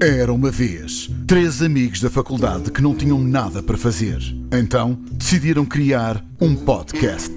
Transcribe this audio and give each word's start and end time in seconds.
Era 0.00 0.30
uma 0.30 0.50
vez 0.50 1.10
três 1.26 1.62
amigos 1.62 2.02
da 2.02 2.10
faculdade 2.10 2.70
que 2.70 2.82
não 2.82 2.94
tinham 2.94 3.18
nada 3.18 3.62
para 3.62 3.78
fazer. 3.78 4.18
Então 4.52 4.98
decidiram 5.12 5.64
criar 5.64 6.22
um 6.38 6.54
podcast. 6.54 7.32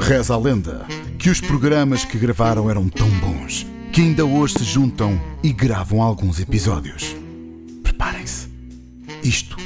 Reza 0.00 0.34
a 0.34 0.36
lenda 0.36 0.84
que 1.16 1.30
os 1.30 1.40
programas 1.40 2.04
que 2.04 2.18
gravaram 2.18 2.68
eram 2.68 2.88
tão 2.88 3.08
bons 3.20 3.64
que 3.92 4.00
ainda 4.00 4.26
hoje 4.26 4.54
se 4.58 4.64
juntam 4.64 5.18
e 5.44 5.52
gravam 5.52 6.02
alguns 6.02 6.40
episódios. 6.40 7.14
Preparem-se. 7.84 8.48
Isto 9.22 9.56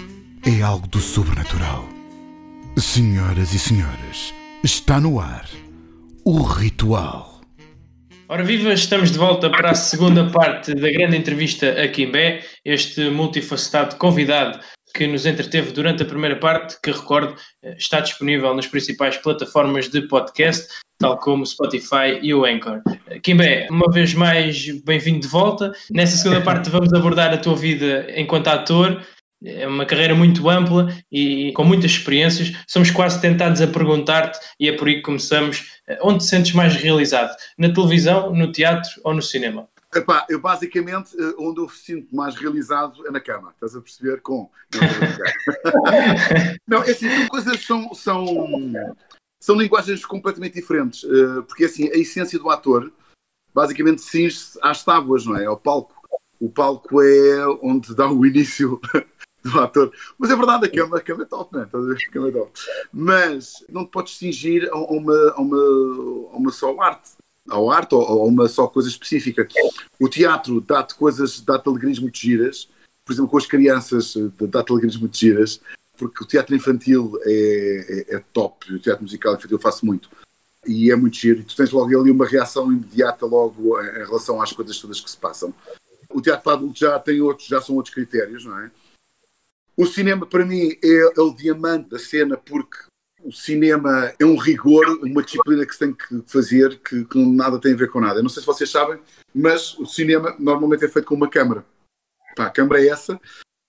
é 0.45 0.61
algo 0.61 0.87
do 0.89 1.01
sobrenatural. 1.01 1.89
Senhoras 2.77 3.55
e 3.55 3.59
senhores, 3.59 4.35
está 4.63 5.01
no 5.01 5.19
ar 5.19 5.49
o 6.23 6.43
ritual. 6.43 7.30
Ora 8.33 8.45
viva, 8.45 8.73
estamos 8.73 9.11
de 9.11 9.19
volta 9.19 9.51
para 9.51 9.73
a 9.73 9.75
segunda 9.75 10.31
parte 10.31 10.73
da 10.73 10.89
grande 10.89 11.17
entrevista 11.17 11.69
a 11.83 11.89
Kimbé, 11.89 12.45
este 12.65 13.11
multifacetado 13.11 13.97
convidado 13.97 14.61
que 14.95 15.09
nos 15.09 15.27
entreteve 15.27 15.73
durante 15.73 16.05
a 16.05 16.07
primeira 16.07 16.39
parte, 16.39 16.77
que 16.81 16.93
recordo 16.93 17.35
está 17.77 17.99
disponível 17.99 18.55
nas 18.55 18.69
principais 18.69 19.17
plataformas 19.17 19.89
de 19.89 20.03
podcast, 20.03 20.69
tal 21.01 21.19
como 21.19 21.45
Spotify 21.45 22.21
e 22.23 22.33
o 22.33 22.45
Anchor. 22.45 22.81
Kimbé, 23.21 23.67
uma 23.69 23.91
vez 23.91 24.15
mais, 24.15 24.81
bem-vindo 24.85 25.23
de 25.23 25.27
volta. 25.27 25.73
Nessa 25.91 26.17
segunda 26.17 26.41
parte 26.47 26.71
vamos 26.71 26.93
abordar 26.93 27.35
a 27.35 27.37
tua 27.37 27.57
vida 27.57 28.07
enquanto 28.15 28.47
ator, 28.47 29.05
é 29.45 29.67
uma 29.67 29.87
carreira 29.87 30.15
muito 30.15 30.49
ampla 30.49 30.89
e 31.11 31.53
com 31.53 31.65
muitas 31.65 31.93
experiências. 31.93 32.53
Somos 32.67 32.91
quase 32.91 33.21
tentados 33.21 33.61
a 33.61 33.67
perguntar-te, 33.67 34.39
e 34.59 34.69
é 34.69 34.77
por 34.77 34.89
aí 34.89 34.97
que 34.97 35.03
começamos, 35.03 35.81
eh, 35.87 35.99
onde 36.03 36.19
te 36.19 36.25
sentes 36.25 36.53
mais 36.53 36.75
realizado? 36.75 37.35
Na 37.57 37.73
televisão, 37.73 38.35
no 38.35 38.53
teatro 38.53 38.91
ou 39.03 39.15
no 39.15 39.23
cinema? 39.23 39.69
Epá, 39.95 40.25
eu 40.29 40.41
basicamente, 40.41 41.17
eh, 41.19 41.35
onde 41.39 41.61
eu 41.61 41.67
me 41.67 41.73
sinto 41.73 42.15
mais 42.15 42.35
realizado 42.37 43.07
é 43.07 43.11
na 43.11 43.21
cama, 43.21 43.51
estás 43.55 43.75
a 43.75 43.81
perceber? 43.81 44.21
Com. 44.21 44.51
Não, 46.69 46.83
é 46.83 46.91
assim, 46.91 47.09
são 47.09 47.29
coisas, 47.29 47.65
são, 47.65 47.95
são, 47.95 48.27
são 49.41 49.57
linguagens 49.57 50.05
completamente 50.05 50.55
diferentes, 50.55 51.03
eh, 51.05 51.43
porque 51.49 51.65
assim, 51.65 51.89
a 51.89 51.97
essência 51.97 52.39
do 52.39 52.51
ator 52.51 52.93
basicamente 53.55 54.03
cinge-se 54.03 54.59
às 54.63 54.85
tábuas, 54.85 55.27
não 55.27 55.37
é? 55.37 55.47
Ao 55.47 55.57
palco. 55.57 55.95
O 56.39 56.49
palco 56.49 57.03
é 57.03 57.47
onde 57.63 57.95
dá 57.95 58.11
o 58.11 58.25
início 58.25 58.81
do 59.43 59.61
ator. 59.61 59.93
Mas 60.19 60.31
é 60.31 60.37
verdade, 60.37 60.67
a 60.67 60.71
cama, 60.71 60.99
a 60.99 61.01
cama 61.01 61.23
é 61.23 61.27
top, 61.27 61.57
né? 61.57 61.65
Estás 61.65 61.85
a 61.85 61.87
ver? 61.87 61.95
A 61.95 62.29
é 62.29 62.33
top. 62.33 62.53
Mas 62.93 63.65
não 63.69 63.85
te 63.85 63.91
podes 63.91 64.17
cingir 64.17 64.69
a 64.71 64.77
uma, 64.77 65.31
a 65.33 65.41
uma, 65.41 65.57
a 66.33 66.37
uma 66.37 66.53
só 66.53 66.79
arte. 66.81 67.11
Ao 67.49 67.71
arte 67.71 67.95
ou 67.95 68.03
a 68.03 68.25
uma 68.25 68.49
só 68.49 68.67
coisa 68.67 68.89
específica. 68.89 69.47
O 69.99 70.09
teatro 70.09 70.61
dá-te 70.61 70.95
coisas, 70.95 71.41
dá-te 71.41 71.69
alegrias 71.69 71.99
muito 71.99 72.19
giras. 72.19 72.69
Por 73.05 73.13
exemplo, 73.13 73.31
com 73.31 73.39
as 73.39 73.47
crianças, 73.47 74.15
dá-te 74.49 74.71
alegrias 74.71 74.97
muito 74.97 75.17
giras. 75.17 75.61
Porque 75.97 76.25
o 76.25 76.27
teatro 76.27 76.55
infantil 76.55 77.19
é, 77.25 78.07
é, 78.11 78.17
é 78.17 78.25
top. 78.33 78.73
O 78.75 78.79
teatro 78.79 79.03
musical 79.03 79.35
infantil 79.35 79.57
eu 79.57 79.63
faço 79.63 79.85
muito. 79.85 80.11
E 80.67 80.91
é 80.91 80.97
muito 80.97 81.17
giro. 81.17 81.41
E 81.41 81.45
tu 81.45 81.57
tens 81.57 81.71
logo 81.71 81.99
ali 81.99 82.11
uma 82.11 82.27
reação 82.27 82.71
imediata 82.71 83.27
logo 83.27 83.81
em 83.81 84.05
relação 84.05 84.41
às 84.41 84.53
coisas 84.53 84.79
todas 84.79 85.01
que 85.01 85.11
se 85.11 85.17
passam. 85.17 85.55
O 86.11 86.21
teatro 86.21 86.45
para 86.45 86.55
adultos 86.55 86.79
já 86.79 86.99
tem 86.99 87.21
outros, 87.21 87.49
já 87.49 87.61
são 87.61 87.77
outros 87.77 87.95
critérios, 87.95 88.45
não 88.45 88.59
é? 88.59 88.71
O 89.81 89.87
cinema, 89.87 90.27
para 90.27 90.45
mim, 90.45 90.77
é, 90.85 91.11
é, 91.17 91.21
o 91.23 91.35
diamante 91.35 91.89
da 91.89 91.99
cena, 91.99 92.37
porque 92.37 92.77
o 93.25 93.33
cinema 93.33 94.13
é 94.21 94.27
um 94.27 94.37
rigor, 94.37 94.87
uma 95.03 95.23
disciplina 95.23 95.65
que 95.65 95.73
se 95.73 95.79
tem 95.79 95.95
que 95.95 96.23
fazer 96.27 96.79
que, 96.81 97.03
que 97.07 97.19
nada 97.19 97.59
tem 97.59 97.73
a 97.73 97.77
ver 97.77 97.91
com 97.91 97.99
nada. 97.99 98.19
Eu 98.19 98.23
não 98.23 98.29
sei 98.29 98.43
se 98.43 98.47
vocês 98.47 98.69
sabem, 98.69 99.01
mas 99.35 99.79
o 99.79 99.87
cinema 99.87 100.37
normalmente 100.39 100.85
é 100.85 100.89
feito 100.89 101.07
com 101.07 101.15
uma 101.15 101.31
câmara. 101.31 101.65
Pá, 102.37 102.45
a 102.45 102.51
câmara 102.51 102.85
é 102.85 102.89
essa, 102.89 103.19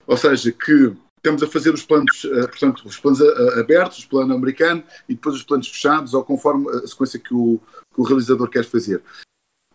ou 0.06 0.14
seja, 0.18 0.52
que 0.52 0.94
estamos 1.16 1.42
a 1.42 1.46
fazer 1.46 1.72
os 1.72 1.82
planos, 1.82 2.24
uh, 2.24 2.46
portanto, 2.46 2.86
os 2.86 2.98
planos 2.98 3.18
uh, 3.22 3.58
abertos, 3.58 4.04
o 4.04 4.08
plano 4.10 4.34
americano 4.34 4.84
e 5.08 5.14
depois 5.14 5.34
os 5.36 5.42
planos 5.42 5.68
fechados, 5.68 6.12
ou 6.12 6.22
conforme 6.22 6.68
a 6.68 6.86
sequência 6.86 7.18
que 7.18 7.32
o, 7.32 7.58
que 7.90 8.00
o 8.02 8.04
realizador 8.04 8.50
quer 8.50 8.66
fazer. 8.66 9.02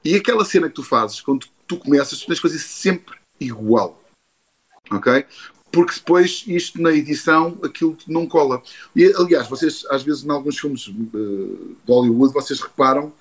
E 0.05 0.15
aquela 0.15 0.45
cena 0.45 0.69
que 0.69 0.75
tu 0.75 0.83
fazes, 0.83 1.19
quando 1.19 1.47
tu 1.65 1.79
começas, 1.79 2.19
tu 2.19 2.27
tens 2.27 2.35
de 2.35 2.41
fazer 2.43 2.59
sempre 2.59 3.17
igual. 3.39 3.99
Ok? 4.91 5.25
Porque 5.71 5.95
depois 5.95 6.43
isto 6.47 6.81
na 6.81 6.91
edição 6.91 7.57
aquilo 7.63 7.97
não 8.07 8.25
cola. 8.25 8.61
E, 8.95 9.13
aliás, 9.15 9.47
vocês 9.47 9.85
às 9.89 10.03
vezes 10.03 10.23
em 10.23 10.31
alguns 10.31 10.57
filmes 10.59 10.87
uh, 10.87 10.93
de 11.85 11.91
Hollywood 11.91 12.33
vocês 12.33 12.59
reparam 12.59 13.11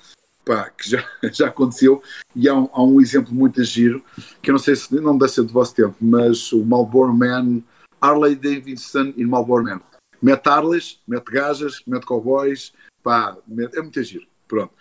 pá, 0.45 0.71
que 0.71 0.89
já, 0.91 1.05
já 1.33 1.49
aconteceu 1.49 2.03
e 2.35 2.49
há 2.49 2.55
um, 2.55 2.69
há 2.73 2.83
um 2.83 3.01
exemplo 3.01 3.35
muito 3.35 3.63
giro 3.65 4.03
que 4.41 4.51
eu 4.51 4.53
não 4.53 4.59
sei 4.59 4.77
se 4.77 4.95
não 4.95 5.19
deve 5.19 5.33
ser 5.33 5.43
do 5.43 5.53
vosso 5.53 5.75
tempo, 5.75 5.97
mas 6.01 6.53
o 6.53 6.65
Marlboro 6.65 7.13
Man, 7.13 7.63
Harley 8.01 8.37
Davidson 8.37 9.13
e 9.17 9.25
Marlboro 9.25 9.65
Man. 9.65 9.81
Mete 10.23 10.49
Harleys, 10.49 10.99
mete 11.07 11.31
gajas, 11.31 11.83
mete 11.87 12.07
cowboys, 12.07 12.73
pá, 13.03 13.37
é 13.75 13.83
muito 13.83 14.03
giro. 14.03 14.27
Pronto. 14.49 14.73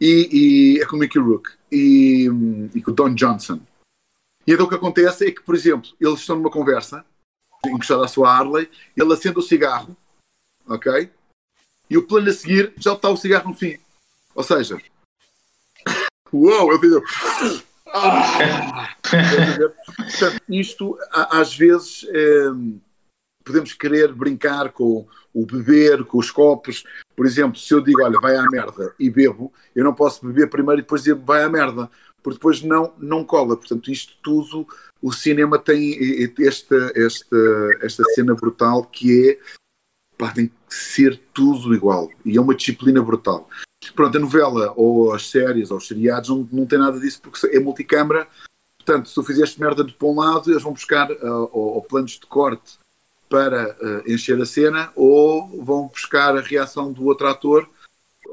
E, 0.00 0.28
e 0.76 0.80
é 0.80 0.86
com 0.86 0.96
o 0.96 0.98
Mickey 0.98 1.18
Rook 1.18 1.50
e, 1.72 2.28
e 2.74 2.82
com 2.82 2.90
o 2.90 2.94
Don 2.94 3.14
Johnson. 3.14 3.60
E 4.46 4.52
então 4.52 4.66
o 4.66 4.68
que 4.68 4.74
acontece 4.74 5.26
é 5.26 5.30
que, 5.30 5.42
por 5.42 5.54
exemplo, 5.54 5.90
eles 6.00 6.20
estão 6.20 6.36
numa 6.36 6.50
conversa 6.50 7.04
encostado 7.68 8.04
à 8.04 8.08
sua 8.08 8.30
Harley, 8.30 8.70
ele 8.96 9.12
acende 9.12 9.38
o 9.38 9.42
cigarro, 9.42 9.96
ok? 10.66 11.10
E 11.88 11.98
o 11.98 12.06
plano 12.06 12.30
a 12.30 12.32
seguir 12.32 12.72
já 12.76 12.92
está 12.92 13.08
o 13.08 13.16
cigarro 13.16 13.48
no 13.48 13.54
fim. 13.54 13.78
Ou 14.34 14.42
seja, 14.42 14.78
uou, 16.32 16.72
eu 16.72 16.80
fiz. 16.80 17.64
Ah! 17.86 18.96
Portanto, 19.00 20.42
isto 20.48 20.98
às 21.12 21.54
vezes 21.54 22.04
é, 22.08 22.46
podemos 23.44 23.72
querer 23.74 24.12
brincar 24.12 24.72
com 24.72 25.06
o 25.32 25.46
beber, 25.46 26.04
com 26.04 26.18
os 26.18 26.30
copos. 26.30 26.84
Por 27.14 27.26
exemplo, 27.26 27.58
se 27.58 27.72
eu 27.72 27.80
digo, 27.80 28.02
olha, 28.02 28.18
vai 28.18 28.34
à 28.36 28.42
merda 28.50 28.94
e 28.98 29.10
bebo, 29.10 29.52
eu 29.74 29.84
não 29.84 29.94
posso 29.94 30.26
beber 30.26 30.48
primeiro 30.48 30.80
e 30.80 30.82
depois 30.82 31.02
dizer 31.02 31.14
vai 31.14 31.44
à 31.44 31.48
merda, 31.48 31.90
porque 32.24 32.38
depois 32.38 32.62
não, 32.62 32.94
não 32.98 33.22
cola. 33.22 33.54
Portanto, 33.54 33.92
isto 33.92 34.14
tudo 34.22 34.66
o 35.02 35.12
cinema 35.12 35.58
tem 35.58 36.32
esta, 36.40 36.90
esta, 36.96 37.36
esta 37.82 38.02
cena 38.14 38.34
brutal 38.34 38.82
que 38.84 39.28
é 39.28 39.38
pá, 40.16 40.32
tem 40.32 40.46
que 40.46 40.54
ser 40.74 41.20
tudo 41.34 41.74
igual 41.74 42.10
e 42.24 42.38
é 42.38 42.40
uma 42.40 42.54
disciplina 42.54 43.02
brutal. 43.02 43.46
Pronto, 43.94 44.16
a 44.16 44.20
novela 44.20 44.72
ou 44.74 45.12
as 45.12 45.28
séries 45.28 45.70
ou 45.70 45.76
os 45.76 45.86
seriados 45.86 46.30
não, 46.30 46.48
não 46.50 46.66
tem 46.66 46.78
nada 46.78 46.98
disso 46.98 47.20
porque 47.20 47.46
é 47.46 47.60
multicâmara. 47.60 48.26
Portanto, 48.78 49.10
se 49.10 49.14
tu 49.14 49.22
fizeste 49.22 49.60
merda 49.60 49.84
de 49.84 49.92
para 49.92 50.08
um 50.08 50.16
lado, 50.16 50.50
eles 50.50 50.62
vão 50.62 50.72
buscar 50.72 51.10
uh, 51.12 51.50
ou, 51.52 51.74
ou 51.74 51.82
planos 51.82 52.12
de 52.12 52.26
corte 52.26 52.78
para 53.28 53.76
uh, 53.80 54.10
encher 54.10 54.40
a 54.40 54.46
cena 54.46 54.90
ou 54.96 55.62
vão 55.62 55.88
buscar 55.88 56.34
a 56.34 56.40
reação 56.40 56.90
do 56.90 57.04
outro 57.04 57.26
ator 57.26 57.68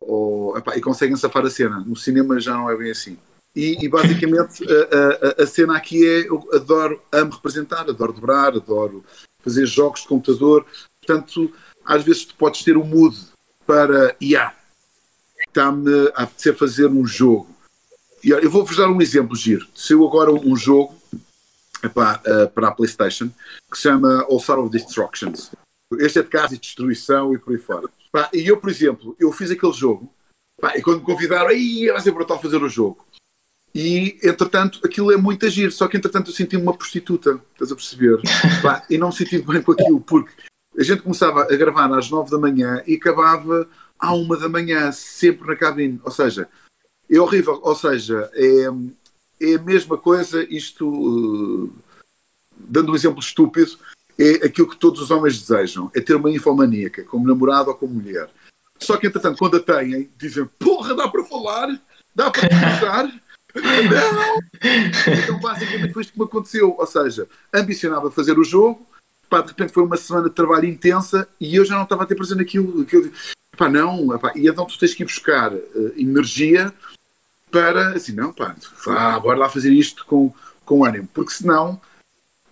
ou, 0.02 0.58
epá, 0.58 0.78
e 0.78 0.82
conseguem 0.82 1.18
safar 1.18 1.46
a 1.46 1.50
cena. 1.50 1.82
No 1.82 1.98
cinema 1.98 2.40
já 2.40 2.54
não 2.54 2.70
é 2.70 2.78
bem 2.78 2.92
assim. 2.92 3.18
E, 3.56 3.84
e 3.84 3.90
basicamente 3.90 4.64
a, 4.64 5.42
a, 5.42 5.44
a, 5.44 5.48
cena 5.48 5.76
aqui 5.76 6.06
é: 6.08 6.28
eu 6.28 6.48
adoro, 6.54 7.02
amo 7.12 7.34
representar, 7.34 7.82
adoro 7.82 8.14
dobrar, 8.14 8.56
adoro 8.56 9.04
fazer 9.44 9.66
jogos 9.66 10.02
de 10.02 10.08
computador. 10.08 10.66
Portanto, 11.02 11.54
às 11.84 12.04
vezes 12.04 12.26
tu 12.26 12.36
podes 12.36 12.64
ter 12.64 12.78
um 12.78 12.86
mood 12.86 13.18
para, 13.66 14.16
yeah, 14.22 14.56
está-me 15.48 16.12
a 16.16 16.24
apetecer 16.24 16.56
fazer 16.56 16.88
um 16.88 17.06
jogo. 17.06 17.50
E 18.24 18.30
eu 18.30 18.50
vou-vos 18.50 18.78
dar 18.78 18.90
um 18.90 19.02
exemplo 19.02 19.36
giro. 19.36 19.68
Saiu 19.74 20.08
agora 20.08 20.32
um 20.32 20.56
jogo 20.56 20.96
epá, 21.84 22.22
uh, 22.26 22.50
para 22.52 22.68
a 22.68 22.72
PlayStation 22.72 23.30
que 23.70 23.78
se 23.78 23.84
chama 23.84 24.24
All 24.30 24.40
Star 24.40 24.60
of 24.60 24.70
Destructions. 24.70 25.52
Este 26.00 26.20
é 26.20 26.24
de 26.24 26.30
casa 26.30 26.56
e 26.56 26.58
destruição 26.58 27.34
e 27.34 27.40
por 27.40 27.54
aí 27.54 27.60
fora. 27.60 27.90
Epá, 28.08 28.30
e 28.34 28.48
eu, 28.48 28.58
por 28.58 28.70
exemplo, 28.70 29.16
eu 29.20 29.32
fiz 29.32 29.52
aquele 29.52 29.74
jogo 29.74 30.14
epá, 30.58 30.78
e 30.78 30.82
quando 30.82 31.00
me 31.00 31.06
convidaram, 31.06 31.48
aí 31.48 31.90
vai 31.92 32.02
ser 32.02 32.12
brutal 32.12 32.40
fazer 32.40 32.62
o 32.62 32.70
jogo. 32.70 33.06
E, 33.74 34.20
entretanto, 34.24 34.80
aquilo 34.84 35.12
é 35.12 35.18
muito 35.18 35.46
agir. 35.46 35.72
Só 35.72 35.88
que, 35.88 35.98
entretanto, 35.98 36.30
eu 36.30 36.36
senti-me 36.36 36.64
uma 36.64 36.76
prostituta, 36.76 37.40
estás 37.54 37.72
a 37.72 37.76
perceber? 37.76 38.20
e 38.90 38.98
não 38.98 39.08
me 39.08 39.14
senti 39.16 39.42
bem 39.42 39.62
com 39.62 39.72
aquilo, 39.72 40.02
porque 40.02 40.32
a 40.78 40.84
gente 40.84 41.02
começava 41.02 41.44
a 41.44 41.56
gravar 41.56 41.92
às 41.98 42.10
nove 42.10 42.32
da 42.32 42.38
manhã 42.38 42.82
e 42.86 42.96
acabava 42.96 43.68
à 43.98 44.14
uma 44.14 44.38
da 44.38 44.50
manhã, 44.50 44.92
sempre 44.92 45.48
na 45.48 45.56
cabine. 45.56 46.02
Ou 46.04 46.12
seja, 46.12 46.50
é 47.10 47.20
horrível. 47.20 47.60
Ou 47.64 47.76
seja, 47.76 48.30
é, 48.34 48.66
é 49.40 49.56
a 49.56 49.62
mesma 49.62 49.98
coisa, 49.98 50.44
isto, 50.54 50.88
uh, 50.88 51.74
dando 52.58 52.92
um 52.92 52.96
exemplo 52.96 53.20
estúpido, 53.20 53.78
é 54.18 54.46
aquilo 54.46 54.70
que 54.70 54.78
todos 54.78 55.02
os 55.02 55.12
homens 55.12 55.40
desejam, 55.40 55.90
é 55.96 56.02
ter 56.02 56.16
uma 56.16 56.30
infomaníaca, 56.30 57.04
como 57.06 57.28
namorado 57.28 57.70
ou 57.70 57.76
como 57.76 57.94
mulher. 57.94 58.30
Só 58.78 58.98
que, 58.98 59.08
entretanto, 59.08 59.38
quando 59.38 59.58
a 59.58 59.60
têm, 59.60 60.10
dizem, 60.18 60.46
porra, 60.60 60.94
dá 60.94 61.08
para 61.08 61.24
falar, 61.24 61.82
dá 62.14 62.30
para 62.30 62.50
conversar! 62.50 63.22
Então, 65.24 65.40
basicamente, 65.40 65.94
foi 65.94 66.04
isto 66.04 66.14
que 66.14 66.20
me 66.20 66.26
aconteceu. 66.26 66.76
Ou 66.78 66.86
seja, 66.86 67.28
ambicionava 67.54 68.12
fazer 68.12 68.38
o 68.38 68.44
jogo, 68.44 68.86
pá, 69.30 69.42
de 69.42 69.50
repente 69.50 69.74
foi 69.74 69.84
uma 69.84 69.98
semana 69.98 70.30
de 70.30 70.36
trabalho 70.36 70.66
intensa 70.66 71.28
e 71.40 71.56
eu 71.56 71.66
já 71.66 71.76
não 71.76 71.84
estava 71.84 72.04
a 72.04 72.06
ter 72.06 72.16
prazer 72.16 72.38
naquilo. 72.38 72.82
aquilo 72.82 73.12
pá, 73.58 73.70
não, 73.70 74.18
pá, 74.20 74.34
e 74.36 74.48
então 74.48 74.66
tu 74.66 74.78
tens 74.78 74.94
que 74.94 75.04
ir 75.04 75.06
buscar 75.06 75.54
uh, 75.54 75.94
energia 75.96 76.74
para, 77.50 77.90
assim, 77.96 78.14
não, 78.14 78.34
pá, 78.34 78.56
vá, 78.86 79.20
bora 79.20 79.40
lá 79.40 79.50
fazer 79.50 79.72
isto 79.72 80.06
com, 80.06 80.34
com 80.66 80.86
ânimo, 80.86 81.08
porque 81.14 81.32
senão 81.32 81.80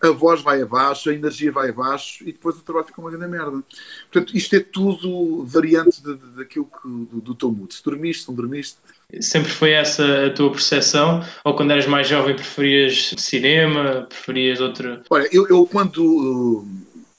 a 0.02 0.10
voz 0.10 0.42
vai 0.42 0.62
abaixo, 0.62 1.10
a 1.10 1.14
energia 1.14 1.52
vai 1.52 1.70
abaixo 1.70 2.24
e 2.24 2.32
depois 2.32 2.58
o 2.58 2.62
trabalho 2.62 2.88
fica 2.88 3.02
uma 3.02 3.12
grande 3.12 3.28
merda. 3.28 3.64
Portanto, 4.12 4.36
isto 4.36 4.56
é 4.56 4.60
tudo 4.60 5.44
variante 5.46 6.02
daquilo 6.36 6.66
que, 6.66 6.88
do, 6.88 7.22
do 7.22 7.36
teu 7.36 7.52
mood. 7.52 7.74
Se 7.74 7.84
dormiste, 7.84 8.28
não 8.28 8.36
dormiste. 8.36 8.78
Sempre 9.22 9.50
foi 9.50 9.72
essa 9.72 10.28
a 10.28 10.30
tua 10.34 10.52
percepção? 10.52 11.24
Ou 11.44 11.56
quando 11.56 11.72
eras 11.72 11.88
mais 11.88 12.08
jovem 12.08 12.36
preferias 12.36 13.14
cinema, 13.18 14.06
preferias 14.08 14.60
outro? 14.60 15.02
Olha, 15.10 15.28
eu, 15.32 15.48
eu 15.48 15.66
quando. 15.66 16.66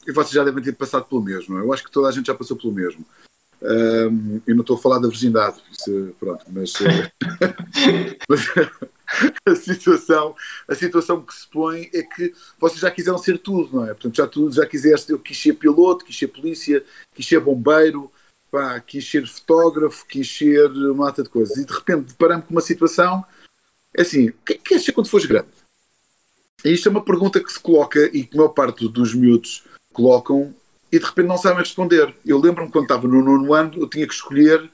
E 0.06 0.12
vocês 0.12 0.32
já 0.32 0.44
devem 0.44 0.62
ter 0.62 0.72
passado 0.72 1.04
pelo 1.04 1.22
mesmo. 1.22 1.58
Eu 1.58 1.72
acho 1.72 1.84
que 1.84 1.90
toda 1.90 2.08
a 2.08 2.12
gente 2.12 2.26
já 2.26 2.34
passou 2.34 2.56
pelo 2.56 2.72
mesmo. 2.72 3.04
Um, 3.62 4.40
eu 4.46 4.54
não 4.54 4.62
estou 4.62 4.76
a 4.76 4.80
falar 4.80 4.98
da 4.98 5.08
virgindade, 5.08 5.60
pronto, 6.18 6.46
mas, 6.48 6.72
mas 8.26 8.40
a 9.46 9.54
situação, 9.54 10.34
a 10.68 10.74
situação 10.74 11.22
que 11.22 11.34
se 11.34 11.46
põe 11.48 11.90
é 11.92 12.02
que 12.02 12.32
vocês 12.58 12.80
já 12.80 12.90
quiseram 12.90 13.18
ser 13.18 13.38
tudo, 13.38 13.76
não 13.76 13.84
é? 13.84 13.88
Portanto, 13.88 14.16
já 14.16 14.26
tudo, 14.26 14.54
já 14.54 14.66
quiseste, 14.66 15.12
eu 15.12 15.18
quis 15.18 15.40
ser 15.40 15.54
piloto, 15.54 16.04
quis 16.04 16.18
ser 16.18 16.28
polícia, 16.28 16.84
quis 17.14 17.26
ser 17.26 17.40
bombeiro, 17.40 18.10
pá, 18.50 18.80
quis 18.80 19.08
ser 19.08 19.26
fotógrafo, 19.26 20.06
quis 20.06 20.30
ser 20.30 20.70
uma 20.70 21.06
mata 21.06 21.22
de 21.22 21.28
coisas. 21.28 21.56
E 21.56 21.64
de 21.64 21.72
repente 21.72 22.08
deparamos 22.08 22.46
com 22.46 22.54
uma 22.54 22.60
situação, 22.60 23.24
é 23.96 24.02
assim, 24.02 24.28
o 24.28 24.34
que 24.44 24.52
é 24.54 24.56
que 24.56 24.62
queres 24.62 24.84
ser 24.84 24.92
quando 24.92 25.08
fores 25.08 25.26
grande? 25.26 25.48
E 26.64 26.72
isto 26.72 26.88
é 26.88 26.90
uma 26.90 27.04
pergunta 27.04 27.42
que 27.42 27.52
se 27.52 27.58
coloca 27.58 28.04
e 28.12 28.24
que 28.24 28.34
a 28.34 28.38
maior 28.38 28.50
parte 28.50 28.86
dos 28.88 29.14
miúdos 29.14 29.64
colocam 29.92 30.54
e 30.92 30.98
de 30.98 31.04
repente 31.04 31.26
não 31.26 31.38
sabem 31.38 31.60
responder. 31.60 32.14
Eu 32.24 32.38
lembro-me 32.38 32.70
quando 32.70 32.84
estava 32.84 33.06
no 33.06 33.22
nono 33.22 33.54
ano, 33.54 33.72
eu 33.76 33.88
tinha 33.88 34.06
que 34.06 34.14
escolher 34.14 34.70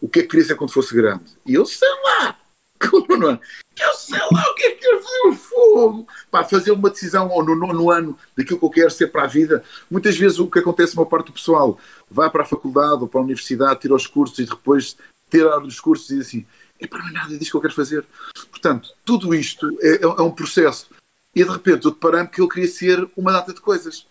o 0.00 0.08
que 0.08 0.20
é 0.20 0.22
que 0.22 0.28
queria 0.28 0.46
ser 0.46 0.54
quando 0.56 0.72
fosse 0.72 0.94
grande. 0.94 1.24
E 1.46 1.54
eu 1.54 1.64
sei 1.64 1.88
lá, 2.04 2.38
eu 3.80 3.94
sei 3.94 4.18
lá 4.18 4.50
o 4.50 4.54
que 4.54 4.62
é 4.64 4.70
que 4.72 4.77
quero 4.88 5.02
fazer 5.02 5.36
fogo. 5.36 6.08
Para 6.30 6.44
fazer 6.44 6.70
uma 6.72 6.90
decisão 6.90 7.28
ou 7.28 7.44
no 7.44 7.54
nono 7.54 7.90
ano 7.90 8.18
daquilo 8.36 8.58
que 8.58 8.64
eu 8.64 8.70
quero 8.70 8.90
ser 8.90 9.08
para 9.08 9.24
a 9.24 9.26
vida. 9.26 9.62
Muitas 9.90 10.16
vezes 10.16 10.38
o 10.38 10.50
que 10.50 10.58
acontece 10.58 10.94
uma 10.94 11.06
parte 11.06 11.26
do 11.26 11.32
pessoal 11.32 11.78
vai 12.10 12.30
para 12.30 12.42
a 12.42 12.46
faculdade 12.46 13.02
ou 13.02 13.08
para 13.08 13.20
a 13.20 13.24
universidade, 13.24 13.80
tira 13.80 13.94
os 13.94 14.06
cursos 14.06 14.38
e 14.38 14.44
depois 14.44 14.96
tira 15.30 15.58
os 15.60 15.80
cursos 15.80 16.10
e 16.10 16.16
diz 16.16 16.26
assim: 16.28 16.46
é 16.80 16.86
para 16.86 17.04
mim 17.04 17.12
nada 17.12 17.36
disso 17.36 17.50
que 17.50 17.56
eu 17.56 17.60
quero 17.60 17.74
fazer. 17.74 18.04
Portanto, 18.50 18.90
tudo 19.04 19.34
isto 19.34 19.66
é, 19.80 20.02
é 20.02 20.22
um 20.22 20.30
processo. 20.30 20.88
E 21.34 21.44
de 21.44 21.50
repente 21.50 21.84
eu 21.84 21.90
deparei-me 21.90 22.28
que 22.28 22.40
eu 22.40 22.48
queria 22.48 22.68
ser 22.68 23.08
uma 23.16 23.32
data 23.32 23.52
de 23.52 23.60
coisas. 23.60 24.06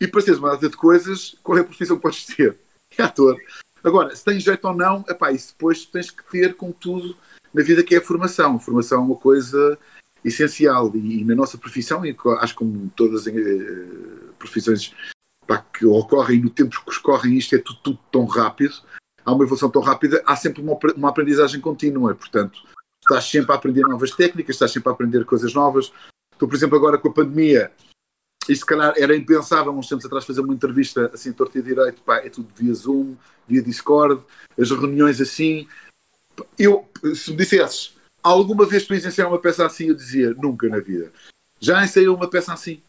E 0.00 0.06
para 0.06 0.20
seres 0.20 0.38
uma 0.38 0.50
data 0.50 0.68
de 0.68 0.76
coisas, 0.76 1.36
qual 1.42 1.58
é 1.58 1.60
a 1.60 1.64
profissão 1.64 1.96
que 1.96 2.02
podes 2.02 2.26
ter? 2.26 2.56
É 2.98 3.04
ator. 3.04 3.36
Agora, 3.84 4.14
se 4.16 4.24
tens 4.24 4.42
jeito 4.42 4.66
ou 4.66 4.74
não, 4.74 5.04
epá, 5.08 5.30
isso 5.30 5.52
depois 5.52 5.86
tens 5.86 6.10
que 6.10 6.24
ter 6.24 6.56
com 6.56 6.72
tudo 6.72 7.16
na 7.54 7.62
vida 7.62 7.84
que 7.84 7.94
é 7.94 7.98
a 7.98 8.02
formação. 8.02 8.56
A 8.56 8.58
formação 8.58 8.98
é 8.98 9.04
uma 9.04 9.14
coisa 9.14 9.78
essencial 10.24 10.90
e, 10.94 11.20
e 11.20 11.24
na 11.24 11.34
nossa 11.34 11.56
profissão, 11.58 12.04
e 12.04 12.16
acho 12.38 12.52
que 12.52 12.58
como 12.58 12.90
todas 12.94 13.26
as 13.26 13.34
eh, 13.34 13.86
profissões 14.38 14.94
pá, 15.46 15.58
que 15.58 15.86
ocorrem 15.86 16.40
no 16.40 16.50
tempo 16.50 16.82
que 16.84 16.90
escorrem, 16.90 17.36
isto 17.36 17.54
é 17.54 17.58
tudo, 17.58 17.78
tudo, 17.82 17.98
tão 18.10 18.24
rápido, 18.24 18.74
há 19.24 19.32
uma 19.32 19.44
evolução 19.44 19.70
tão 19.70 19.82
rápida, 19.82 20.22
há 20.26 20.36
sempre 20.36 20.62
uma, 20.62 20.78
uma 20.96 21.08
aprendizagem 21.08 21.60
contínua. 21.60 22.14
Portanto, 22.14 22.60
estás 23.00 23.24
sempre 23.24 23.52
a 23.52 23.54
aprender 23.54 23.82
novas 23.82 24.10
técnicas, 24.12 24.56
estás 24.56 24.72
sempre 24.72 24.88
a 24.88 24.92
aprender 24.92 25.24
coisas 25.24 25.54
novas. 25.54 25.92
Estou, 26.32 26.48
por 26.48 26.54
exemplo, 26.54 26.76
agora 26.76 26.98
com 26.98 27.08
a 27.08 27.12
pandemia, 27.12 27.70
e 28.48 28.56
se 28.56 28.64
calhar 28.64 28.94
era 28.96 29.14
impensável 29.14 29.72
uns 29.72 29.88
tempos 29.88 30.06
atrás 30.06 30.24
fazer 30.24 30.40
uma 30.40 30.54
entrevista 30.54 31.10
assim, 31.12 31.32
torto 31.32 31.58
e 31.58 31.62
direito, 31.62 32.02
pá, 32.02 32.18
é 32.18 32.30
tudo 32.30 32.48
via 32.56 32.72
Zoom, 32.74 33.14
via 33.46 33.62
Discord, 33.62 34.22
as 34.58 34.70
reuniões 34.70 35.20
assim. 35.20 35.68
Eu, 36.58 36.88
se 37.14 37.30
me 37.30 37.36
dissesses, 37.36 37.94
alguma 38.22 38.66
vez 38.66 38.86
tu 38.86 38.94
ensaiar 38.94 39.28
uma 39.28 39.38
peça 39.38 39.64
assim, 39.64 39.88
eu 39.88 39.94
dizia, 39.94 40.34
nunca 40.34 40.68
na 40.68 40.78
vida. 40.78 41.12
Já 41.58 41.84
ensaiou 41.84 42.16
uma 42.16 42.28
peça 42.28 42.52
assim. 42.52 42.80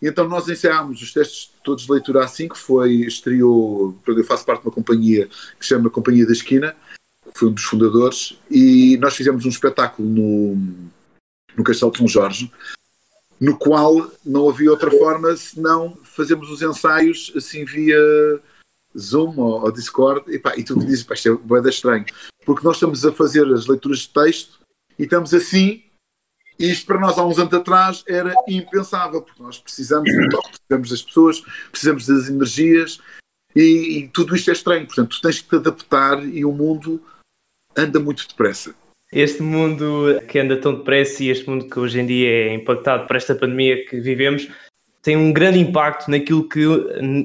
Então 0.00 0.28
nós 0.28 0.48
ensaiámos 0.48 1.00
os 1.00 1.12
testes 1.12 1.52
todos 1.62 1.84
de 1.84 1.92
leitura 1.92 2.24
assim, 2.24 2.48
que 2.48 2.58
foi, 2.58 2.94
estreou, 2.94 3.96
eu 4.04 4.24
faço 4.24 4.44
parte 4.44 4.62
de 4.62 4.68
uma 4.68 4.74
companhia 4.74 5.28
que 5.58 5.64
chama 5.64 5.88
Companhia 5.88 6.26
da 6.26 6.32
Esquina, 6.32 6.74
que 7.32 7.38
foi 7.38 7.48
um 7.48 7.52
dos 7.52 7.62
fundadores, 7.62 8.36
e 8.50 8.96
nós 8.98 9.14
fizemos 9.14 9.44
um 9.44 9.48
espetáculo 9.48 10.08
no, 10.08 10.56
no 11.56 11.62
Castelo 11.62 11.92
de 11.92 11.98
São 11.98 12.08
Jorge, 12.08 12.52
no 13.40 13.56
qual 13.56 14.10
não 14.24 14.48
havia 14.48 14.70
outra 14.70 14.90
forma 14.90 15.36
senão 15.36 15.96
fazermos 16.02 16.50
os 16.50 16.62
ensaios 16.62 17.32
assim 17.36 17.64
via 17.64 17.98
Zoom 18.98 19.38
ou, 19.38 19.62
ou 19.62 19.72
Discord 19.72 20.24
e, 20.32 20.38
pá, 20.38 20.54
e 20.56 20.64
tu 20.64 20.78
dizes, 20.78 21.04
pá, 21.04 21.14
isto 21.14 21.28
é 21.28 21.34
boeda 21.36 21.70
estranho, 21.70 22.04
porque 22.44 22.64
nós 22.64 22.76
estamos 22.76 23.06
a 23.06 23.12
fazer 23.12 23.46
as 23.52 23.66
leituras 23.66 24.00
de 24.00 24.08
texto 24.08 24.61
e 24.98 25.04
estamos 25.04 25.32
assim, 25.34 25.82
e 26.58 26.70
isto 26.70 26.86
para 26.86 27.00
nós 27.00 27.18
há 27.18 27.24
uns 27.24 27.38
anos 27.38 27.52
atrás 27.52 28.04
era 28.06 28.34
impensável, 28.46 29.22
porque 29.22 29.42
nós 29.42 29.58
precisamos 29.58 30.10
do 30.12 30.28
toque, 30.28 30.50
precisamos 30.50 30.90
das 30.90 31.02
pessoas, 31.02 31.40
precisamos 31.70 32.06
das 32.06 32.28
energias 32.28 33.00
e, 33.54 33.98
e 33.98 34.08
tudo 34.08 34.36
isto 34.36 34.50
é 34.50 34.52
estranho, 34.52 34.86
portanto 34.86 35.16
tu 35.16 35.22
tens 35.22 35.40
que 35.40 35.48
te 35.48 35.56
adaptar 35.56 36.24
e 36.24 36.44
o 36.44 36.52
mundo 36.52 37.02
anda 37.76 37.98
muito 37.98 38.28
depressa. 38.28 38.74
Este 39.12 39.42
mundo 39.42 40.20
que 40.28 40.38
anda 40.38 40.56
tão 40.56 40.74
depressa 40.74 41.22
e 41.22 41.28
este 41.28 41.48
mundo 41.48 41.68
que 41.68 41.78
hoje 41.78 42.00
em 42.00 42.06
dia 42.06 42.28
é 42.28 42.54
impactado 42.54 43.06
por 43.06 43.16
esta 43.16 43.34
pandemia 43.34 43.84
que 43.86 44.00
vivemos 44.00 44.48
tem 45.02 45.16
um 45.16 45.32
grande 45.32 45.58
impacto 45.58 46.08
naquilo 46.08 46.48
que 46.48 46.64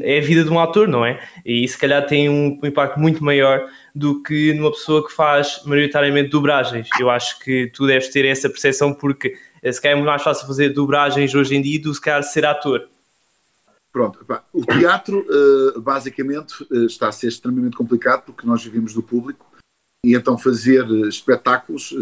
é 0.02 0.18
a 0.18 0.22
vida 0.22 0.44
de 0.44 0.50
um 0.50 0.60
ator, 0.60 0.88
não 0.88 1.06
é? 1.06 1.24
E 1.46 1.68
se 1.68 1.78
calhar 1.78 2.04
tem 2.08 2.28
um 2.28 2.60
impacto 2.64 3.00
muito 3.00 3.24
maior 3.24 3.70
do 3.94 4.22
que 4.24 4.52
numa 4.56 4.72
pessoa 4.72 5.06
que 5.06 5.14
faz 5.14 5.62
maioritariamente 5.64 6.30
dobragens. 6.30 6.90
Eu 7.00 7.10
acho 7.10 7.40
que 7.40 7.68
tu 7.68 7.86
deves 7.86 8.10
ter 8.10 8.26
essa 8.26 8.50
percepção 8.50 8.94
porque 8.94 9.38
eh, 9.62 9.72
se 9.72 9.80
calhar 9.80 9.98
é 9.98 10.02
mais 10.02 10.24
fácil 10.24 10.48
fazer 10.48 10.70
dobragens 10.70 11.36
hoje 11.36 11.56
em 11.56 11.62
dia 11.62 11.80
do 11.80 11.90
que 11.90 11.96
se 11.96 12.02
calhar 12.02 12.24
ser 12.24 12.46
ator. 12.48 12.88
Pronto, 13.92 14.26
o 14.52 14.66
teatro 14.66 15.26
eh, 15.30 15.80
basicamente 15.80 16.66
eh, 16.72 16.86
está 16.86 17.10
a 17.10 17.12
ser 17.12 17.28
extremamente 17.28 17.78
complicado 17.78 18.24
porque 18.26 18.46
nós 18.46 18.64
vivemos 18.64 18.92
do 18.92 19.04
público 19.04 19.46
e 20.04 20.16
então 20.16 20.36
fazer 20.36 20.88
espetáculos 21.08 21.94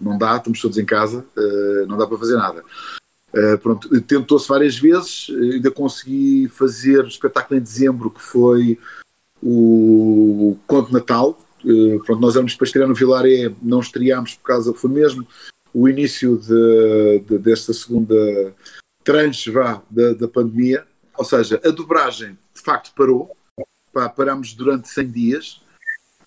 não 0.00 0.18
dá, 0.18 0.36
estamos 0.36 0.60
todos 0.60 0.78
em 0.78 0.84
casa, 0.84 1.24
não 1.86 1.98
dá 1.98 2.06
para 2.06 2.16
fazer 2.16 2.36
nada. 2.36 2.64
Uh, 3.34 3.58
pronto, 3.58 4.00
tentou-se 4.02 4.48
várias 4.48 4.78
vezes, 4.78 5.26
ainda 5.30 5.68
consegui 5.68 6.48
fazer 6.48 7.04
espetáculo 7.04 7.58
em 7.58 7.62
dezembro, 7.62 8.08
que 8.08 8.22
foi 8.22 8.78
o 9.42 10.56
Conto 10.68 10.92
Natal. 10.92 11.36
Uh, 11.64 11.98
pronto, 12.04 12.20
nós 12.20 12.36
éramos 12.36 12.54
para 12.54 12.66
estrear 12.66 12.88
no 12.88 12.94
Vilaré, 12.94 13.52
não 13.60 13.80
estreámos 13.80 14.34
por 14.34 14.44
causa, 14.44 14.72
foi 14.72 14.90
mesmo 14.90 15.26
o 15.72 15.88
início 15.88 16.36
de, 16.36 17.24
de, 17.26 17.38
desta 17.38 17.72
segunda 17.72 18.14
tranche 19.02 19.50
vá, 19.50 19.82
da, 19.90 20.12
da 20.12 20.28
pandemia. 20.28 20.86
Ou 21.16 21.24
seja, 21.24 21.60
a 21.64 21.70
dobragem 21.70 22.38
de 22.54 22.60
facto 22.60 22.92
parou, 22.94 23.36
pá, 23.92 24.08
parámos 24.08 24.54
durante 24.54 24.88
100 24.88 25.10
dias, 25.10 25.64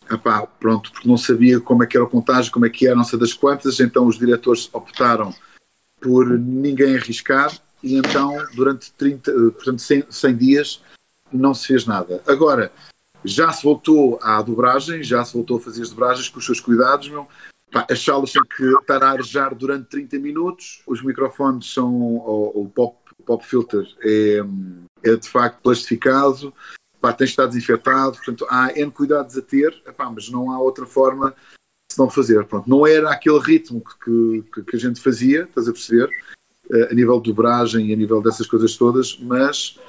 Epá, 0.09 0.45
pronto, 0.45 0.91
porque 0.91 1.07
não 1.07 1.17
sabia 1.17 1.59
como 1.59 1.83
é 1.83 1.87
que 1.87 1.97
era 1.97 2.05
o 2.05 2.09
contágio, 2.09 2.51
como 2.51 2.65
é 2.65 2.69
que 2.69 2.87
era, 2.87 2.95
não 2.95 3.03
sei 3.03 3.19
das 3.19 3.33
quantas, 3.33 3.79
então 3.79 4.07
os 4.07 4.17
diretores 4.17 4.69
optaram 4.71 5.33
por 5.99 6.27
ninguém 6.27 6.95
arriscar 6.95 7.51
e 7.83 7.95
então 7.95 8.35
durante 8.55 8.91
30, 8.93 9.31
portanto 9.51 9.81
100, 9.81 10.05
100 10.09 10.37
dias 10.37 10.81
não 11.31 11.53
se 11.53 11.67
fez 11.67 11.85
nada. 11.85 12.21
Agora, 12.27 12.71
já 13.23 13.51
se 13.51 13.63
voltou 13.63 14.19
à 14.21 14.41
dobragem, 14.41 15.03
já 15.03 15.23
se 15.23 15.33
voltou 15.33 15.57
a 15.57 15.59
fazer 15.59 15.81
as 15.81 15.89
dobragens 15.89 16.29
com 16.29 16.39
os 16.39 16.45
seus 16.45 16.59
cuidados, 16.59 17.09
meu. 17.09 17.27
Pá, 17.71 17.85
as 17.89 18.01
salas 18.01 18.31
têm 18.31 18.41
que 18.43 18.63
estar 18.63 19.03
a 19.03 19.11
arejar 19.11 19.53
durante 19.53 19.89
30 19.89 20.19
minutos, 20.19 20.81
os 20.87 21.03
microfones 21.03 21.73
são, 21.73 21.93
o, 21.93 22.61
o 22.61 22.69
pop, 22.69 22.97
pop 23.25 23.45
filter 23.45 23.85
é, 24.01 24.39
é 25.03 25.15
de 25.17 25.27
facto 25.27 25.61
plastificado, 25.61 26.53
pá, 27.01 27.11
tem 27.11 27.25
estado 27.25 27.49
desinfetado, 27.49 28.13
portanto 28.13 28.47
há 28.49 28.71
N 28.79 28.89
cuidados 28.89 29.37
a 29.37 29.41
ter, 29.41 29.83
mas 30.15 30.29
não 30.29 30.49
há 30.49 30.59
outra 30.59 30.85
forma 30.85 31.35
não 31.97 32.09
fazer. 32.09 32.45
Pronto, 32.45 32.69
não 32.69 32.85
era 32.85 33.11
aquele 33.11 33.39
ritmo 33.39 33.81
que, 33.81 34.43
que, 34.53 34.63
que 34.63 34.75
a 34.75 34.79
gente 34.79 35.01
fazia, 35.01 35.43
estás 35.43 35.67
a 35.67 35.71
perceber, 35.71 36.09
uh, 36.69 36.91
a 36.91 36.93
nível 36.93 37.19
de 37.19 37.31
dobragem 37.31 37.87
e 37.87 37.93
a 37.93 37.95
nível 37.95 38.21
dessas 38.21 38.47
coisas 38.47 38.75
todas, 38.75 39.17
mas 39.19 39.79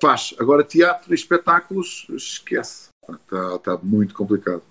faz. 0.00 0.34
Agora, 0.38 0.64
teatro 0.64 1.12
e 1.12 1.14
espetáculos, 1.14 2.06
esquece. 2.10 2.88
Está, 3.08 3.56
está 3.56 3.78
muito 3.82 4.14
complicado. 4.14 4.62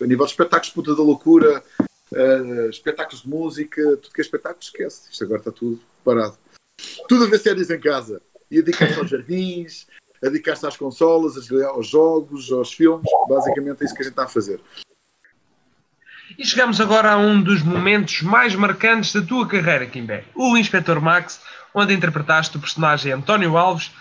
A 0.00 0.06
nível 0.06 0.24
de 0.24 0.32
espetáculos, 0.32 0.70
puta 0.70 0.94
da 0.94 1.02
loucura, 1.02 1.62
uh, 2.12 2.70
espetáculos 2.70 3.22
de 3.22 3.28
música, 3.28 3.82
tudo 3.98 4.12
que 4.12 4.20
é 4.20 4.24
espetáculo, 4.24 4.62
esquece. 4.62 5.10
Isto 5.10 5.24
agora 5.24 5.40
está 5.40 5.52
tudo 5.52 5.80
parado. 6.04 6.36
Tudo 7.08 7.24
a 7.24 7.28
ver 7.28 7.38
séries 7.38 7.70
em 7.70 7.80
casa. 7.80 8.20
E 8.50 8.60
dedicar-se 8.62 8.98
aos 8.98 9.10
jardins, 9.10 9.86
dedicar-se 10.20 10.66
às 10.66 10.76
consolas, 10.76 11.36
aos 11.68 11.86
jogos, 11.86 12.50
aos 12.50 12.72
filmes. 12.72 13.06
Basicamente 13.28 13.82
é 13.82 13.84
isso 13.84 13.94
que 13.94 14.02
a 14.02 14.04
gente 14.04 14.12
está 14.12 14.24
a 14.24 14.28
fazer. 14.28 14.60
E 16.36 16.44
chegamos 16.44 16.80
agora 16.80 17.12
a 17.12 17.16
um 17.16 17.40
dos 17.40 17.62
momentos 17.62 18.22
mais 18.22 18.54
marcantes 18.54 19.12
da 19.12 19.22
tua 19.22 19.46
carreira, 19.46 19.86
Kimbé. 19.86 20.24
O 20.34 20.56
Inspetor 20.56 21.00
Max, 21.00 21.40
onde 21.72 21.94
interpretaste 21.94 22.56
o 22.56 22.60
personagem 22.60 23.12
António 23.12 23.56
Alves, 23.56 23.92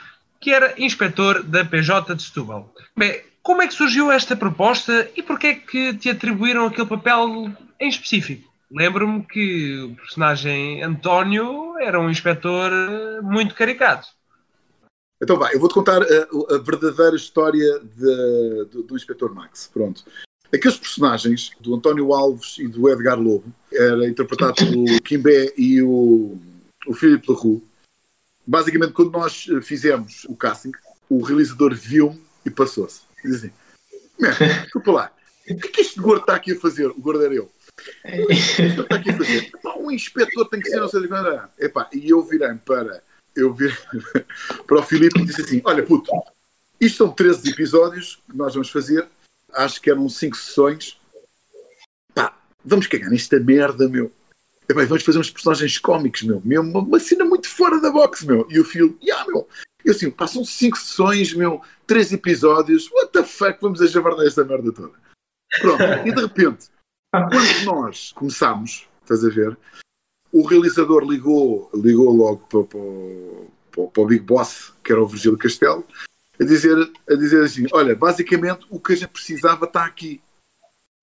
que 0.41 0.51
era 0.51 0.73
inspetor 0.77 1.43
da 1.43 1.63
PJ 1.63 2.15
de 2.15 2.23
Setúbal. 2.23 2.73
Bem, 2.97 3.21
como 3.41 3.61
é 3.61 3.67
que 3.67 3.73
surgiu 3.73 4.11
esta 4.11 4.35
proposta 4.35 5.09
e 5.15 5.21
porquê 5.21 5.47
é 5.47 5.53
que 5.55 5.93
te 5.95 6.09
atribuíram 6.09 6.65
aquele 6.65 6.87
papel 6.87 7.51
em 7.79 7.87
específico? 7.87 8.51
Lembro-me 8.71 9.23
que 9.23 9.81
o 9.83 9.95
personagem 9.95 10.81
António 10.81 11.77
era 11.79 11.99
um 11.99 12.09
inspetor 12.09 12.71
eh, 12.71 13.21
muito 13.21 13.53
caricato. 13.53 14.07
Então 15.21 15.37
vai, 15.37 15.53
eu 15.53 15.59
vou-te 15.59 15.75
contar 15.75 16.01
a, 16.01 16.55
a 16.55 16.57
verdadeira 16.57 17.15
história 17.15 17.79
de, 17.79 18.65
do, 18.71 18.83
do 18.83 18.95
Inspetor 18.95 19.33
Max. 19.33 19.69
Pronto. 19.71 20.03
Aqueles 20.53 20.77
personagens 20.77 21.49
do 21.59 21.73
António 21.73 22.13
Alves 22.13 22.59
e 22.59 22.67
do 22.67 22.87
Edgar 22.87 23.19
Lobo, 23.19 23.51
era 23.71 24.07
interpretado 24.07 24.53
pelo 24.53 25.01
Kimbé 25.01 25.51
e 25.57 25.81
o, 25.81 26.37
o 26.85 26.93
Philippe 26.93 27.31
Leroux. 27.31 27.63
Basicamente, 28.45 28.93
quando 28.93 29.11
nós 29.11 29.47
eh, 29.49 29.61
fizemos 29.61 30.25
o 30.25 30.35
casting, 30.35 30.71
o 31.09 31.23
realizador 31.23 31.73
viu-me 31.73 32.21
e 32.45 32.51
passou-se. 32.51 33.01
Diz 33.23 33.37
assim: 33.37 33.51
desculpa 34.63 34.91
lá, 34.91 35.11
o 35.49 35.55
que 35.55 35.67
é 35.67 35.71
que 35.71 35.81
este 35.81 35.99
gordo 35.99 36.21
está 36.21 36.35
aqui 36.35 36.51
a 36.51 36.59
fazer? 36.59 36.85
O 36.87 37.01
gordo 37.01 37.25
era 37.25 37.33
eu. 37.33 37.45
O 37.45 37.51
que 38.05 38.13
é 38.13 38.25
que 38.27 38.33
este 38.33 38.81
está 38.81 38.95
aqui 38.95 39.09
a 39.09 39.17
fazer? 39.17 39.45
Epá, 39.55 39.75
um 39.79 39.89
inspetor 39.89 40.47
tem 40.49 40.59
que 40.59 40.69
ser, 40.69 40.79
não 40.79 40.87
sei 40.87 41.01
de 41.01 41.07
quando 41.07 41.29
era. 41.29 41.49
Epá, 41.57 41.89
e 41.91 42.11
eu 42.11 42.21
virei 42.21 42.53
para, 42.63 43.01
eu 43.35 43.51
virei 43.53 43.75
para 44.67 44.79
o 44.79 44.83
Filipe 44.83 45.19
e 45.19 45.25
disse 45.25 45.41
assim: 45.41 45.61
Olha, 45.65 45.81
puto, 45.81 46.11
isto 46.79 46.97
são 46.97 47.11
13 47.11 47.49
episódios 47.49 48.21
que 48.29 48.37
nós 48.37 48.53
vamos 48.53 48.69
fazer 48.69 49.07
acho 49.53 49.81
que 49.81 49.89
eram 49.89 50.07
cinco 50.09 50.37
sessões. 50.37 50.99
Pá, 52.13 52.37
vamos 52.63 52.87
cagar 52.87 53.09
nesta 53.09 53.39
merda, 53.39 53.87
meu. 53.87 54.11
E, 54.69 54.73
bem, 54.73 54.85
vamos 54.85 55.03
fazer 55.03 55.19
uns 55.19 55.29
personagens 55.29 55.77
cómicos, 55.77 56.23
meu. 56.23 56.41
meu 56.43 56.61
uma, 56.61 56.79
uma 56.79 56.99
cena 56.99 57.25
muito 57.25 57.49
fora 57.49 57.79
da 57.81 57.91
box, 57.91 58.25
meu. 58.25 58.47
E 58.49 58.59
o 58.59 58.65
filho, 58.65 58.97
yeah, 59.01 59.25
meu. 59.27 59.47
Eu 59.83 59.91
assim, 59.91 60.09
passam 60.09 60.45
cinco 60.45 60.77
sessões, 60.77 61.33
meu, 61.33 61.61
três 61.85 62.11
episódios. 62.13 62.89
What 62.91 63.11
the 63.11 63.23
fuck, 63.23 63.59
vamos 63.61 63.81
a 63.81 63.87
javardar 63.87 64.25
esta 64.25 64.43
merda 64.45 64.71
toda. 64.71 64.93
Pronto, 65.59 65.83
e 66.05 66.11
de 66.11 66.21
repente, 66.21 66.67
quando 67.11 67.65
nós 67.65 68.11
começámos, 68.13 68.87
estás 69.01 69.23
a 69.23 69.29
ver, 69.29 69.57
o 70.31 70.47
realizador 70.47 71.03
ligou, 71.03 71.69
ligou 71.73 72.09
logo 72.11 72.47
para, 72.47 72.63
para, 72.63 73.87
para 73.87 74.03
o 74.03 74.07
Big 74.07 74.23
Boss, 74.23 74.73
que 74.83 74.91
era 74.91 75.03
o 75.03 75.07
Virgílio 75.07 75.37
Castelo, 75.37 75.85
a 76.39 76.43
dizer, 76.43 76.91
a 77.09 77.15
dizer 77.15 77.43
assim: 77.43 77.67
olha, 77.71 77.95
basicamente 77.95 78.65
o 78.69 78.79
que 78.79 78.93
a 78.93 78.95
gente 78.95 79.09
precisava 79.09 79.65
está 79.65 79.85
aqui, 79.85 80.21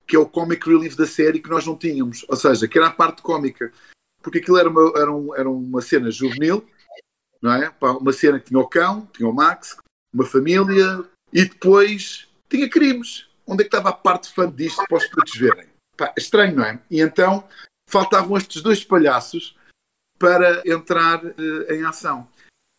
que 0.07 0.17
é 0.17 0.19
o 0.19 0.29
comic 0.29 0.69
relief 0.69 0.97
da 0.97 1.07
série 1.07 1.41
que 1.41 1.51
nós 1.51 1.67
não 1.67 1.77
tínhamos, 1.77 2.25
ou 2.29 2.37
seja, 2.37 2.67
que 2.67 2.79
era 2.79 2.89
a 2.89 2.93
parte 2.93 3.23
cómica, 3.23 3.73
porque 4.23 4.39
aquilo 4.39 4.59
era 4.59 4.69
uma, 4.69 4.93
era, 4.97 5.13
um, 5.13 5.35
era 5.35 5.51
uma 5.51 5.81
cena 5.81 6.11
juvenil, 6.11 6.67
não 7.41 7.53
é? 7.53 7.73
Uma 7.81 8.13
cena 8.13 8.39
que 8.39 8.47
tinha 8.47 8.61
o 8.61 8.69
cão, 8.69 9.09
tinha 9.13 9.29
o 9.29 9.33
Max, 9.33 9.77
uma 10.13 10.27
família 10.27 11.05
e 11.33 11.45
depois 11.45 12.29
tinha 12.49 12.69
crimes. 12.69 13.29
Onde 13.47 13.63
é 13.63 13.65
que 13.65 13.75
estava 13.75 13.89
a 13.91 13.93
parte 13.93 14.33
fã 14.33 14.51
disto 14.51 14.85
para 14.87 14.99
os 14.99 15.07
putos 15.07 15.37
verem? 15.37 15.69
Pá, 15.97 16.13
estranho, 16.17 16.57
não 16.57 16.65
é? 16.65 16.81
E 16.91 17.01
então 17.01 17.49
faltavam 17.89 18.37
estes 18.37 18.63
dois 18.63 18.85
palhaços 18.85 19.57
para 20.19 20.63
entrar 20.65 21.25
uh, 21.25 21.73
em 21.73 21.85
ação. 21.85 22.29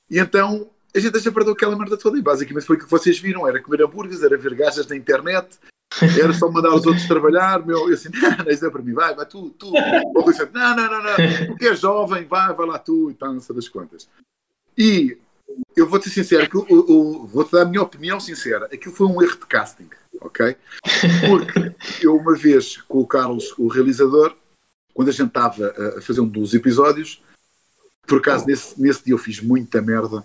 E 0.10 0.20
então 0.20 0.70
a 0.93 1.00
gente 1.00 1.19
já 1.19 1.31
perdeu 1.31 1.53
aquela 1.53 1.77
merda 1.77 1.98
toda 1.98 2.17
e 2.17 2.21
basicamente 2.21 2.65
foi 2.65 2.75
o 2.75 2.79
que 2.79 2.89
vocês 2.89 3.19
viram, 3.19 3.48
era 3.48 3.62
comer 3.62 3.83
hambúrgueres, 3.83 4.24
era 4.24 4.38
ver 4.38 4.53
gajas 4.55 4.88
na 4.88 4.95
internet, 4.95 5.57
era 6.00 6.33
só 6.33 6.50
mandar 6.50 6.74
os 6.74 6.86
outros 6.86 7.05
trabalhar, 7.05 7.65
meu, 7.65 7.89
eu 7.89 7.93
assim, 7.93 8.10
não, 8.15 8.51
isso 8.51 8.65
é 8.65 8.69
para 8.69 8.81
mim, 8.81 8.93
vai, 8.93 9.13
vai 9.13 9.25
tu, 9.25 9.50
tu, 9.51 9.71
ou 10.15 10.29
assim, 10.29 10.48
não, 10.53 10.75
não, 10.75 10.89
não, 10.89 11.03
não, 11.03 11.48
porque 11.48 11.67
é 11.67 11.75
jovem, 11.75 12.25
vai, 12.25 12.53
vai 12.53 12.67
lá 12.67 12.79
tu. 12.79 13.12
E 13.12 13.13
tal, 13.13 13.33
não 13.33 13.41
sei 13.41 13.55
das 13.55 13.67
quantas. 13.67 14.07
E 14.77 15.17
eu 15.75 15.88
vou-te 15.88 16.10
ser 16.10 16.24
sincero, 16.24 16.50
vou-te 17.27 17.51
dar 17.51 17.63
a 17.63 17.65
minha 17.65 17.81
opinião 17.81 18.19
sincera, 18.19 18.65
aquilo 18.65 18.95
foi 18.95 19.07
um 19.07 19.21
erro 19.21 19.38
de 19.38 19.45
casting, 19.45 19.89
ok? 20.19 20.55
Porque 21.27 22.05
eu 22.05 22.15
uma 22.15 22.36
vez 22.36 22.77
com 22.77 23.00
o 23.00 23.07
Carlos, 23.07 23.53
o 23.57 23.67
realizador, 23.67 24.36
quando 24.93 25.10
a 25.10 25.12
gente 25.12 25.27
estava 25.27 25.74
a 25.98 26.01
fazer 26.01 26.21
um 26.21 26.27
dos 26.27 26.53
episódios, 26.53 27.21
por 28.07 28.19
acaso 28.19 28.45
nesse, 28.45 28.81
nesse 28.81 29.05
dia 29.05 29.13
eu 29.13 29.17
fiz 29.17 29.41
muita 29.41 29.81
merda, 29.81 30.24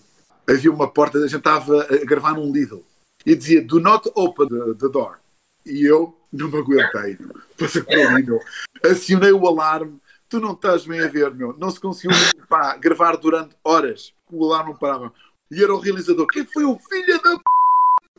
havia 0.49 0.71
uma 0.71 0.89
porta, 0.89 1.19
a 1.19 1.23
gente 1.23 1.37
estava 1.37 1.83
a 1.83 2.05
gravar 2.05 2.35
num 2.35 2.53
Lidl 2.53 2.85
e 3.25 3.35
dizia 3.35 3.63
Do 3.63 3.81
not 3.81 4.09
open 4.15 4.47
the, 4.49 4.75
the 4.79 4.89
door. 4.89 5.19
E 5.65 5.85
eu 5.85 6.17
não 6.33 6.49
me 6.49 6.59
aguentei, 6.59 7.19
passei 7.59 7.83
por 7.83 7.99
ali, 7.99 8.25
meu. 8.25 8.41
Acionei 8.85 9.33
o 9.33 9.49
alarme, 9.49 10.01
tu 10.29 10.39
não 10.39 10.53
estás 10.53 10.87
bem 10.87 11.01
a 11.01 11.09
ver, 11.09 11.35
meu. 11.35 11.57
Não 11.59 11.71
se 11.71 11.81
conseguiu 11.81 12.17
pá, 12.49 12.77
gravar 12.77 13.17
durante 13.17 13.57
horas, 13.65 14.13
o 14.31 14.45
alarme 14.45 14.71
não 14.71 14.79
parava. 14.79 15.13
E 15.51 15.61
era 15.63 15.75
o 15.75 15.81
realizador, 15.81 16.27
quem 16.29 16.47
foi 16.47 16.65
o 16.65 16.79
filho 16.79 17.21
da 17.21 17.37
p. 17.37 17.43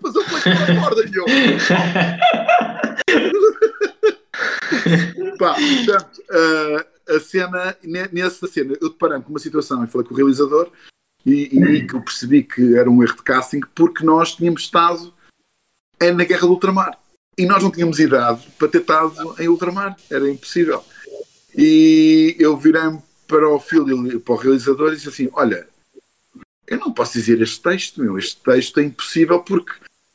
Passou 0.01 0.23
pela 0.25 0.41
porta 0.81 1.05
e 1.07 1.15
eu. 1.15 1.25
pá, 5.39 5.55
portanto, 5.55 6.21
uh, 6.29 6.83
a 7.15 7.19
cena, 7.19 7.75
nessa 8.11 8.45
cena, 8.47 8.75
eu 8.79 8.89
deparei 8.89 9.19
com 9.21 9.29
uma 9.29 9.39
situação 9.39 9.83
e 9.83 9.87
falei 9.87 10.05
com 10.05 10.13
o 10.13 10.17
realizador 10.17 10.71
e, 11.27 11.85
que 11.85 11.93
eu 11.93 12.01
percebi 12.01 12.43
que 12.43 12.77
era 12.77 12.89
um 12.89 13.03
erro 13.03 13.15
de 13.15 13.23
casting 13.23 13.59
porque 13.75 14.03
nós 14.03 14.35
tínhamos 14.35 14.61
estado 14.61 15.13
na 15.99 16.23
guerra 16.23 16.41
do 16.41 16.51
ultramar 16.51 16.97
e 17.37 17.45
nós 17.45 17.61
não 17.61 17.71
tínhamos 17.71 17.99
idade 17.99 18.47
para 18.57 18.67
ter 18.67 18.81
estado 18.81 19.35
em 19.39 19.47
ultramar, 19.47 19.95
era 20.09 20.29
impossível. 20.29 20.83
E 21.55 22.35
eu 22.39 22.57
virei 22.57 22.81
para 23.27 23.47
o 23.49 23.59
filho, 23.59 24.19
para 24.21 24.33
o 24.33 24.37
realizador 24.37 24.93
e 24.93 24.95
disse 24.95 25.09
assim: 25.09 25.29
Olha, 25.33 25.67
eu 26.65 26.79
não 26.79 26.91
posso 26.91 27.13
dizer 27.13 27.41
este 27.41 27.61
texto, 27.61 28.01
meu, 28.01 28.17
este 28.17 28.41
texto 28.41 28.79
é 28.79 28.83
impossível 28.83 29.41
porque 29.41 29.73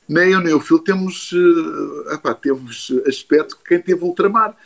nem 0.09 0.33
eu 0.33 0.40
nem 0.40 0.54
o 0.54 0.61
filho 0.61 0.81
temos, 0.81 1.33
uh, 1.33 2.35
temos 2.40 2.92
aspecto 3.07 3.57
que 3.57 3.64
quem 3.64 3.81
teve 3.81 4.02
ultramar. 4.04 4.57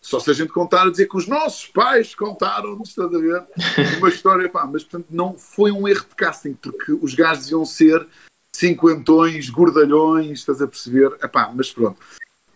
Só 0.00 0.18
se 0.18 0.30
a 0.30 0.34
gente 0.34 0.52
contar 0.52 0.86
a 0.86 0.90
dizer 0.90 1.06
que 1.06 1.16
os 1.16 1.26
nossos 1.26 1.66
pais 1.66 2.14
contaram, 2.14 2.80
estás 2.82 3.14
a 3.14 3.18
ver? 3.18 3.44
Uma 3.98 4.08
história, 4.08 4.48
pá, 4.48 4.66
mas 4.66 4.82
portanto 4.82 5.08
não 5.10 5.36
foi 5.36 5.70
um 5.70 5.86
erro 5.86 6.06
de 6.08 6.14
casting, 6.14 6.54
porque 6.54 6.92
os 6.92 7.14
gajos 7.14 7.50
iam 7.50 7.64
ser 7.66 8.06
cinquentões, 8.54 9.50
gordalhões, 9.50 10.40
estás 10.40 10.62
a 10.62 10.66
perceber? 10.66 11.12
Epá, 11.22 11.52
mas 11.54 11.70
pronto. 11.70 11.98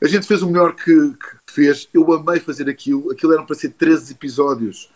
A 0.02 0.06
gente 0.06 0.26
fez 0.26 0.42
o 0.42 0.46
melhor 0.46 0.74
que, 0.74 0.84
que, 0.84 1.52
fez. 1.52 1.88
Eu 1.94 2.12
amei 2.12 2.38
fazer 2.40 2.68
aquilo. 2.68 3.10
Aquilo 3.10 3.32
eram 3.32 3.46
para 3.46 3.56
ser 3.56 3.70
13 3.70 4.12
episódios. 4.12 4.90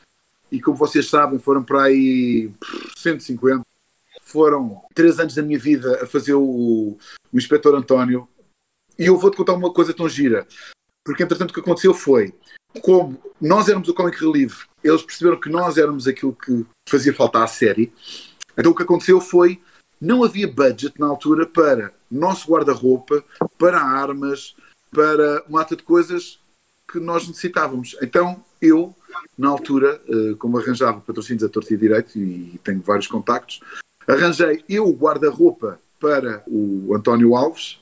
E 0.52 0.60
como 0.60 0.76
vocês 0.76 1.08
sabem, 1.08 1.38
foram 1.38 1.62
para 1.62 1.84
aí 1.84 2.50
150. 2.96 3.62
Foram 4.22 4.82
3 4.94 5.20
anos 5.20 5.34
da 5.34 5.42
minha 5.42 5.58
vida 5.58 6.02
a 6.02 6.06
fazer 6.06 6.34
o, 6.34 6.98
o 7.32 7.38
Inspetor 7.38 7.74
António. 7.74 8.28
E 8.98 9.06
eu 9.06 9.16
vou-te 9.16 9.36
contar 9.36 9.54
uma 9.54 9.72
coisa 9.72 9.94
tão 9.94 10.08
gira. 10.08 10.46
Porque, 11.08 11.22
entretanto, 11.22 11.52
o 11.52 11.54
que 11.54 11.60
aconteceu 11.60 11.94
foi, 11.94 12.34
como 12.82 13.18
nós 13.40 13.66
éramos 13.66 13.88
o 13.88 13.94
Comic 13.94 14.22
Relief, 14.22 14.66
eles 14.84 15.00
perceberam 15.00 15.40
que 15.40 15.48
nós 15.48 15.78
éramos 15.78 16.06
aquilo 16.06 16.34
que 16.34 16.66
fazia 16.86 17.14
falta 17.14 17.42
à 17.42 17.46
série. 17.46 17.90
Então, 18.58 18.72
o 18.72 18.74
que 18.74 18.82
aconteceu 18.82 19.18
foi, 19.18 19.58
não 19.98 20.22
havia 20.22 20.46
budget 20.46 21.00
na 21.00 21.06
altura 21.06 21.46
para 21.46 21.94
nosso 22.10 22.46
guarda-roupa, 22.52 23.24
para 23.56 23.80
armas, 23.80 24.54
para 24.90 25.42
uma 25.48 25.60
data 25.60 25.76
de 25.76 25.82
coisas 25.82 26.40
que 26.86 27.00
nós 27.00 27.26
necessitávamos. 27.26 27.96
Então, 28.02 28.44
eu, 28.60 28.94
na 29.38 29.48
altura, 29.48 30.02
eh, 30.06 30.34
como 30.38 30.58
arranjava 30.58 31.00
patrocínios 31.00 31.42
a 31.42 31.48
torto 31.48 31.72
e 31.72 31.78
direito, 31.78 32.18
e 32.18 32.60
tenho 32.62 32.82
vários 32.82 33.06
contactos, 33.06 33.60
arranjei 34.06 34.62
eu 34.68 34.86
o 34.86 34.92
guarda-roupa 34.92 35.80
para 35.98 36.44
o 36.46 36.94
António 36.94 37.34
Alves, 37.34 37.80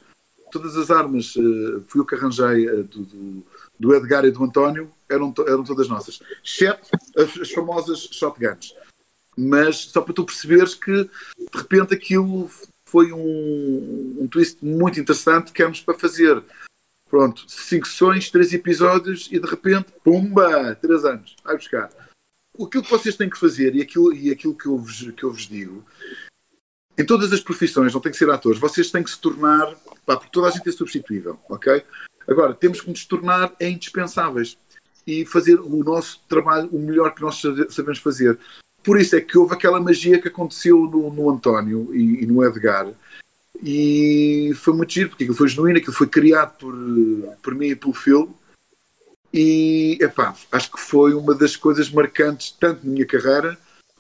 todas 0.50 0.76
as 0.76 0.90
armas 0.90 1.34
uh, 1.36 1.82
fui 1.86 2.00
eu 2.00 2.06
que 2.06 2.14
arranjei 2.14 2.68
uh, 2.68 2.84
do, 2.84 3.04
do, 3.04 3.46
do, 3.78 3.94
Edgar 3.94 4.24
e 4.24 4.30
do 4.30 4.42
António, 4.42 4.90
eram, 5.08 5.32
eram 5.46 5.64
todas 5.64 5.88
nossas, 5.88 6.20
exceto 6.44 6.88
as, 7.16 7.38
as, 7.40 7.50
famosas 7.50 8.08
shotguns. 8.12 8.74
Mas 9.36 9.76
só 9.76 10.00
para 10.00 10.14
tu 10.14 10.24
perceberes 10.24 10.74
que 10.74 11.04
de 11.04 11.58
repente 11.58 11.94
aquilo 11.94 12.50
foi 12.88 13.12
um, 13.12 14.16
um 14.20 14.28
twist 14.28 14.64
muito 14.64 14.98
interessante 14.98 15.52
que 15.52 15.60
éramos 15.60 15.80
para 15.80 15.98
fazer. 15.98 16.42
Pronto, 17.08 17.44
cinco 17.46 17.86
sessões, 17.86 18.30
três 18.30 18.52
episódios 18.52 19.28
e 19.30 19.38
de 19.38 19.46
repente, 19.46 19.92
pumba, 20.02 20.74
três 20.74 21.04
anos, 21.04 21.36
vai 21.44 21.56
buscar. 21.56 21.90
Aquilo 22.54 22.82
que 22.82 22.90
vocês 22.90 23.16
têm 23.16 23.28
que 23.28 23.38
fazer 23.38 23.76
e 23.76 23.82
aquilo, 23.82 24.12
e 24.12 24.30
aquilo 24.30 24.56
que, 24.56 24.66
eu 24.66 24.78
vos, 24.78 25.10
que 25.12 25.22
eu 25.22 25.30
vos 25.30 25.46
digo 25.46 25.84
em 26.98 27.04
todas 27.04 27.32
as 27.32 27.40
profissões, 27.40 27.92
não 27.92 28.00
tem 28.00 28.10
que 28.10 28.18
ser 28.18 28.30
atores, 28.30 28.58
vocês 28.58 28.90
têm 28.90 29.02
que 29.02 29.10
se 29.10 29.18
tornar, 29.18 29.74
pá, 30.04 30.16
porque 30.16 30.32
toda 30.32 30.48
a 30.48 30.50
gente 30.50 30.68
é 30.68 30.72
substituível, 30.72 31.38
ok? 31.48 31.82
Agora, 32.26 32.54
temos 32.54 32.80
que 32.80 32.88
nos 32.88 33.04
tornar 33.04 33.52
indispensáveis 33.60 34.56
e 35.06 35.24
fazer 35.24 35.60
o 35.60 35.84
nosso 35.84 36.20
trabalho 36.28 36.68
o 36.72 36.78
melhor 36.78 37.14
que 37.14 37.22
nós 37.22 37.40
sabemos 37.70 37.98
fazer. 37.98 38.38
Por 38.82 38.98
isso 38.98 39.14
é 39.14 39.20
que 39.20 39.38
houve 39.38 39.54
aquela 39.54 39.80
magia 39.80 40.20
que 40.20 40.28
aconteceu 40.28 40.78
no, 40.78 41.12
no 41.12 41.30
António 41.30 41.94
e, 41.94 42.22
e, 42.22 42.26
no 42.26 42.44
Edgar, 42.44 42.88
e 43.62 44.52
foi 44.56 44.74
muito 44.74 44.92
giro, 44.92 45.10
porque 45.10 45.24
aquilo 45.24 45.36
foi 45.36 45.48
genuíno, 45.48 45.78
aquilo 45.78 45.92
foi 45.92 46.06
criado 46.06 46.56
por, 46.58 46.74
por 47.42 47.54
mim 47.54 47.68
e 47.68 47.76
pelo 47.76 47.94
Phil, 47.94 48.34
e 49.32 49.98
epá, 50.00 50.34
acho 50.50 50.72
que 50.72 50.80
foi 50.80 51.14
uma 51.14 51.34
das 51.34 51.56
coisas 51.56 51.90
marcantes, 51.90 52.56
tanto 52.58 52.86
na 52.86 52.92
minha 52.92 53.06
carreira 53.06 53.58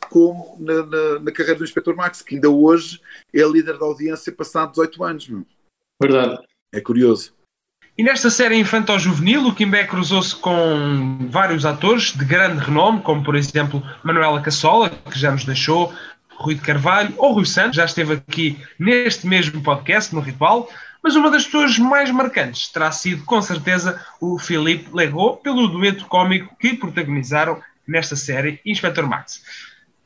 como 0.08 0.56
na, 0.58 0.86
na, 0.86 1.18
na, 1.20 1.32
carreira 1.32 1.58
do 1.58 1.64
Inspector 1.64 1.94
Max, 1.94 2.22
que 2.22 2.34
ainda 2.34 2.50
hoje 2.50 3.00
é 3.34 3.42
líder 3.42 3.78
da 3.78 3.84
audiência 3.84 4.32
passado 4.32 4.70
18 4.70 5.04
anos. 5.04 5.28
Meu. 5.28 5.46
Verdade. 6.00 6.38
É 6.72 6.80
curioso. 6.80 7.34
E 7.98 8.02
nesta 8.02 8.28
série 8.28 8.56
infantil-juvenil, 8.56 9.46
o 9.46 9.54
Kimbé 9.54 9.84
cruzou-se 9.84 10.36
com 10.36 11.26
vários 11.30 11.64
atores 11.64 12.12
de 12.12 12.24
grande 12.26 12.62
renome, 12.62 13.00
como 13.00 13.24
por 13.24 13.34
exemplo 13.34 13.82
Manuela 14.04 14.42
Cassola, 14.42 14.90
que 14.90 15.18
já 15.18 15.32
nos 15.32 15.46
deixou, 15.46 15.94
Rui 16.36 16.54
de 16.54 16.60
Carvalho 16.60 17.14
ou 17.16 17.32
Rui 17.32 17.46
Santos, 17.46 17.76
já 17.76 17.86
esteve 17.86 18.14
aqui 18.14 18.60
neste 18.78 19.26
mesmo 19.26 19.62
podcast, 19.62 20.14
no 20.14 20.20
Ritual, 20.20 20.68
mas 21.02 21.16
uma 21.16 21.30
das 21.30 21.44
pessoas 21.44 21.78
mais 21.78 22.10
marcantes 22.10 22.68
terá 22.68 22.92
sido, 22.92 23.24
com 23.24 23.40
certeza, 23.40 24.04
o 24.20 24.38
Philippe 24.38 24.90
Legault, 24.92 25.42
pelo 25.42 25.66
dueto 25.68 26.04
cómico 26.06 26.54
que 26.58 26.74
protagonizaram 26.74 27.62
nesta 27.86 28.16
série 28.16 28.60
Inspector 28.66 29.06
Max. 29.06 29.42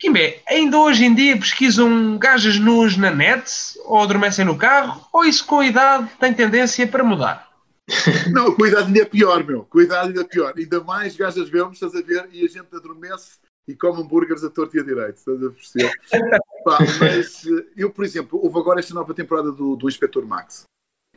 Kimbé, 0.01 0.41
ainda 0.49 0.79
hoje 0.79 1.05
em 1.05 1.15
dia 1.15 1.37
pesquisam 1.37 2.17
gajas 2.17 2.59
nuas 2.59 2.97
na 2.97 3.11
net, 3.11 3.79
ou 3.85 4.01
adormecem 4.01 4.47
no 4.47 4.57
carro, 4.57 5.07
ou 5.13 5.27
isso 5.27 5.45
com 5.45 5.61
a 5.61 5.67
idade 5.67 6.09
tem 6.19 6.33
tendência 6.33 6.87
para 6.87 7.05
mudar? 7.05 7.51
Não, 8.33 8.55
cuidado 8.55 8.87
ainda 8.87 9.03
é 9.03 9.05
pior, 9.05 9.45
meu. 9.45 9.63
Cuidado 9.65 10.09
ainda 10.09 10.23
é 10.23 10.25
pior. 10.25 10.55
Ainda 10.57 10.83
mais 10.83 11.15
gajas 11.15 11.51
vemos, 11.51 11.75
estás 11.75 11.95
a 11.95 12.01
ver, 12.01 12.31
e 12.33 12.43
a 12.43 12.49
gente 12.49 12.75
adormece 12.75 13.33
e 13.69 13.77
come 13.77 14.01
hambúrgueres 14.01 14.43
a 14.43 14.49
torto 14.49 14.75
e 14.75 14.81
a 14.81 14.83
direito, 14.83 15.19
estás 15.19 15.43
a 15.43 15.51
perceber? 15.51 15.93
Pá, 16.65 16.79
mas 16.99 17.43
eu, 17.77 17.91
por 17.91 18.03
exemplo, 18.03 18.41
houve 18.43 18.59
agora 18.59 18.81
esta 18.81 18.95
nova 18.95 19.13
temporada 19.13 19.53
do, 19.53 19.77
do 19.77 19.87
Inspector 19.87 20.27
Max. 20.27 20.65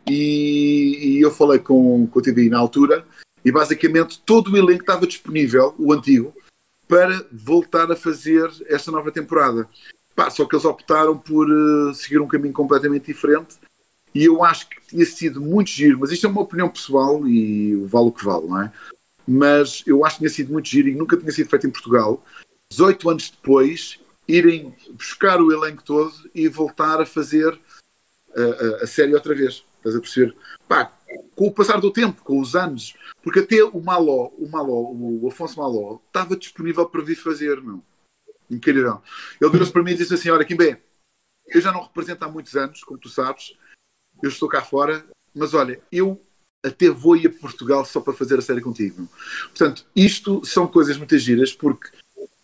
E, 0.09 1.15
e, 1.17 1.21
eu 1.21 1.31
falei 1.31 1.59
com, 1.59 2.05
com 2.05 2.19
o 2.19 2.21
TVI 2.21 2.49
na 2.49 2.59
altura, 2.59 3.05
e 3.45 3.51
basicamente 3.51 4.21
todo 4.25 4.51
o 4.51 4.57
elenco 4.57 4.81
estava 4.81 5.07
disponível, 5.07 5.73
o 5.79 5.93
antigo, 5.93 6.33
para 6.93 7.25
voltar 7.31 7.91
a 7.91 7.95
fazer 7.95 8.47
esta 8.67 8.91
nova 8.91 9.11
temporada. 9.11 9.67
Pá, 10.15 10.29
só 10.29 10.45
que 10.45 10.53
eles 10.53 10.63
optaram 10.63 11.17
por 11.17 11.49
uh, 11.49 11.91
seguir 11.91 12.19
um 12.19 12.27
caminho 12.27 12.53
completamente 12.53 13.07
diferente 13.07 13.55
e 14.13 14.25
eu 14.25 14.43
acho 14.43 14.69
que 14.69 14.79
tinha 14.89 15.03
sido 15.03 15.41
muito 15.41 15.71
giro, 15.71 15.97
mas 15.99 16.11
isto 16.11 16.27
é 16.27 16.29
uma 16.29 16.43
opinião 16.43 16.69
pessoal 16.69 17.27
e 17.27 17.75
vale 17.87 18.09
o 18.09 18.11
que 18.11 18.23
vale, 18.23 18.45
não 18.45 18.61
é? 18.61 18.71
Mas 19.27 19.81
eu 19.87 20.05
acho 20.05 20.17
que 20.17 20.19
tinha 20.19 20.29
sido 20.29 20.53
muito 20.53 20.69
giro 20.69 20.87
e 20.87 20.93
nunca 20.93 21.17
tinha 21.17 21.31
sido 21.31 21.49
feito 21.49 21.65
em 21.65 21.71
Portugal. 21.71 22.23
18 22.69 23.09
anos 23.09 23.31
depois, 23.31 23.99
irem 24.27 24.75
buscar 24.91 25.41
o 25.41 25.51
elenco 25.51 25.83
todo 25.83 26.13
e 26.35 26.47
voltar 26.47 27.01
a 27.01 27.07
fazer 27.07 27.59
a, 28.35 28.41
a, 28.41 28.83
a 28.83 28.87
série 28.87 29.15
outra 29.15 29.33
vez. 29.33 29.65
Estás 29.77 29.95
a 29.95 29.99
perceber? 29.99 30.35
Pá, 30.67 30.95
com 31.35 31.47
o 31.47 31.51
passar 31.51 31.79
do 31.79 31.91
tempo, 31.91 32.23
com 32.23 32.39
os 32.39 32.55
anos, 32.55 32.95
porque 33.21 33.39
até 33.39 33.63
o 33.63 33.81
Maló, 33.81 34.29
o 34.37 34.47
Maló, 34.49 34.91
o 34.91 35.27
Afonso 35.27 35.59
Maló, 35.59 35.99
estava 36.07 36.35
disponível 36.35 36.87
para 36.87 37.03
vir 37.03 37.15
fazer, 37.15 37.61
meu. 37.61 37.81
Incrível. 38.49 39.01
Ele 39.41 39.51
virou-se 39.51 39.71
para 39.71 39.83
mim 39.83 39.91
e 39.91 39.97
disse 39.97 40.13
assim: 40.13 40.29
Olha, 40.29 40.45
Kimbé, 40.45 40.81
eu 41.47 41.61
já 41.61 41.71
não 41.71 41.83
represento 41.83 42.23
há 42.23 42.27
muitos 42.27 42.55
anos, 42.55 42.83
como 42.83 42.99
tu 42.99 43.09
sabes, 43.09 43.55
eu 44.21 44.29
estou 44.29 44.47
cá 44.47 44.61
fora, 44.61 45.05
mas 45.33 45.53
olha, 45.53 45.81
eu 45.91 46.21
até 46.63 46.89
vou 46.89 47.15
ir 47.15 47.27
a 47.27 47.29
Portugal 47.41 47.83
só 47.85 47.99
para 47.99 48.13
fazer 48.13 48.39
a 48.39 48.41
série 48.41 48.61
contigo. 48.61 48.95
Meu. 48.99 49.09
Portanto, 49.49 49.85
isto 49.95 50.45
são 50.45 50.67
coisas 50.67 50.97
muito 50.97 51.17
giras, 51.17 51.51
porque 51.51 51.89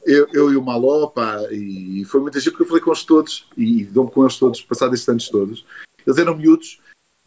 eu, 0.05 0.27
eu 0.33 0.51
e 0.51 0.57
o 0.57 0.61
Maló, 0.61 1.07
pá, 1.07 1.41
e 1.51 2.03
foi 2.05 2.19
muito 2.19 2.39
giro 2.39 2.51
porque 2.51 2.63
eu 2.63 2.67
falei 2.67 2.83
com 2.83 2.91
eles 2.91 3.03
todos, 3.03 3.49
e 3.55 3.85
dou-me 3.85 4.11
com 4.11 4.23
eles 4.23 4.37
todos, 4.37 4.61
passados 4.61 4.95
estes 4.95 5.09
anos 5.09 5.29
todos. 5.29 5.65
Eles 6.05 6.17
eram 6.17 6.35
miúdos, 6.35 6.81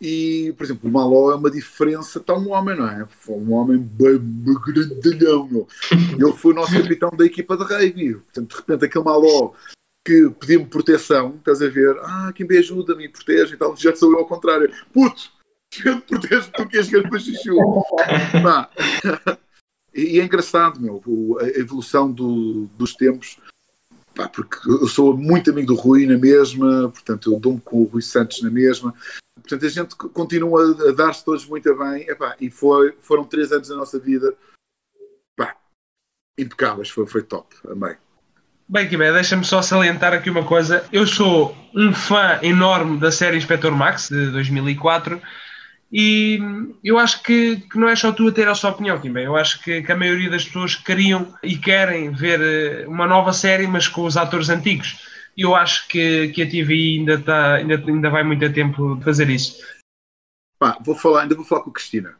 e, 0.04 0.52
por 0.54 0.64
exemplo, 0.64 0.90
o 0.90 0.92
Maló 0.92 1.30
é 1.30 1.37
uma 1.37 1.49
diferença, 1.49 2.18
está 2.18 2.35
um 2.35 2.50
homem, 2.50 2.76
não 2.76 2.88
é? 2.88 3.06
Foi 3.09 3.37
um 3.37 3.52
homem 3.52 3.78
bem, 3.78 4.18
grandalhão, 4.66 5.47
meu. 5.47 5.68
Ele 5.92 6.32
foi 6.32 6.50
o 6.50 6.56
nosso 6.56 6.73
capitão 6.73 7.09
da 7.11 7.25
equipa 7.25 7.56
de 7.56 7.62
rugby. 7.62 8.14
Portanto, 8.14 8.50
de 8.50 8.56
repente, 8.56 8.85
aquele 8.85 9.04
Maló 9.04 9.52
que 10.04 10.28
pediu-me 10.40 10.66
proteção, 10.66 11.37
estás 11.37 11.62
a 11.62 11.68
ver? 11.68 11.97
Ah, 12.00 12.32
quem 12.35 12.44
me 12.44 12.59
ajuda-me, 12.59 13.09
protege 13.09 13.54
e 13.54 13.56
tal. 13.56 13.76
Já 13.76 13.94
sou 13.94 14.11
eu 14.11 14.18
ao 14.18 14.26
contrário. 14.26 14.73
Puto, 14.92 15.30
eu 15.85 16.00
te 16.00 16.06
protejo 16.09 16.50
tu 16.50 16.66
que 16.66 16.78
és 16.78 16.88
grande 16.88 17.21
chuchu. 17.21 17.54
e 19.94 20.18
é 20.18 20.25
engraçado, 20.25 20.80
meu, 20.80 21.00
a 21.40 21.47
evolução 21.61 22.11
do, 22.11 22.66
dos 22.76 22.97
tempos. 22.97 23.38
Pá, 24.16 24.28
porque 24.28 24.68
eu 24.68 24.88
sou 24.88 25.16
muito 25.16 25.49
amigo 25.49 25.68
do 25.68 25.80
Rui 25.80 26.06
na 26.06 26.18
mesma, 26.18 26.88
portanto 26.88 27.32
eu 27.32 27.38
dou-me 27.38 27.61
com 27.61 27.83
o 27.83 27.85
Rui 27.85 28.03
Santos 28.03 28.42
na 28.42 28.50
mesma, 28.50 28.92
Portanto, 29.42 29.66
a 29.66 29.68
gente 29.68 29.96
continua 29.96 30.88
a 30.88 30.92
dar-se 30.92 31.24
todos 31.24 31.44
muito 31.46 31.74
bem. 31.76 32.09
Epá, 32.09 32.37
e 32.40 32.50
foi, 32.50 32.94
foram 33.00 33.24
três 33.24 33.52
anos 33.52 33.68
da 33.68 33.76
nossa 33.76 33.98
vida 33.98 34.35
epá, 35.37 35.57
impecáveis. 36.38 36.88
Foi, 36.88 37.07
foi 37.07 37.22
top. 37.22 37.55
Amei. 37.68 37.96
Bem, 38.68 38.88
Kibé, 38.88 39.12
deixa-me 39.12 39.44
só 39.44 39.61
salientar 39.61 40.14
aqui 40.14 40.31
uma 40.31 40.44
coisa. 40.44 40.87
Eu 40.92 41.07
sou 41.07 41.55
um 41.74 41.92
fã 41.92 42.38
enorme 42.42 42.98
da 42.98 43.12
série 43.12 43.37
Inspector 43.37 43.72
Max 43.72 44.09
de 44.09 44.31
2004 44.31 45.20
e 45.92 46.40
eu 46.83 46.96
acho 46.96 47.22
que, 47.22 47.57
que, 47.57 47.78
não 47.78 47.87
é 47.87 47.94
só 47.94 48.11
tu 48.12 48.28
a 48.28 48.33
ter 48.33 48.48
a 48.48 48.55
sua 48.55 48.70
opinião, 48.70 48.98
Kibé. 48.98 49.26
Eu 49.26 49.37
acho 49.37 49.62
que, 49.62 49.83
que, 49.83 49.92
a 49.92 49.96
maioria 49.96 50.31
das 50.31 50.46
pessoas 50.46 50.74
queriam 50.74 51.35
e 51.42 51.59
querem 51.59 52.12
ver 52.12 52.40
eh, 52.40 52.87
uma 52.88 53.07
nova 53.07 53.35
série, 53.35 53.66
mas 53.66 53.88
com 53.88 54.05
os 54.05 54.16
atores 54.16 54.48
antigos 54.48 55.12
eu 55.37 55.55
acho 55.55 55.88
que, 55.88 56.29
que 56.29 56.42
a 56.42 56.51
TV 56.51 56.75
ainda, 56.99 57.21
tá, 57.21 57.55
ainda, 57.55 57.75
ainda 57.77 58.11
vai 58.11 58.23
muito 58.23 58.45
a 58.45 58.53
tempo 58.53 58.97
de 58.97 59.05
fazer 59.05 59.31
isso. 59.31 59.62
Pá, 60.59 60.79
vou 60.81 60.95
falar, 60.95 61.23
ainda 61.23 61.35
vou 61.35 61.45
falar 61.45 61.62
com 61.62 61.71
a 61.71 61.73
Cristina. 61.73 62.16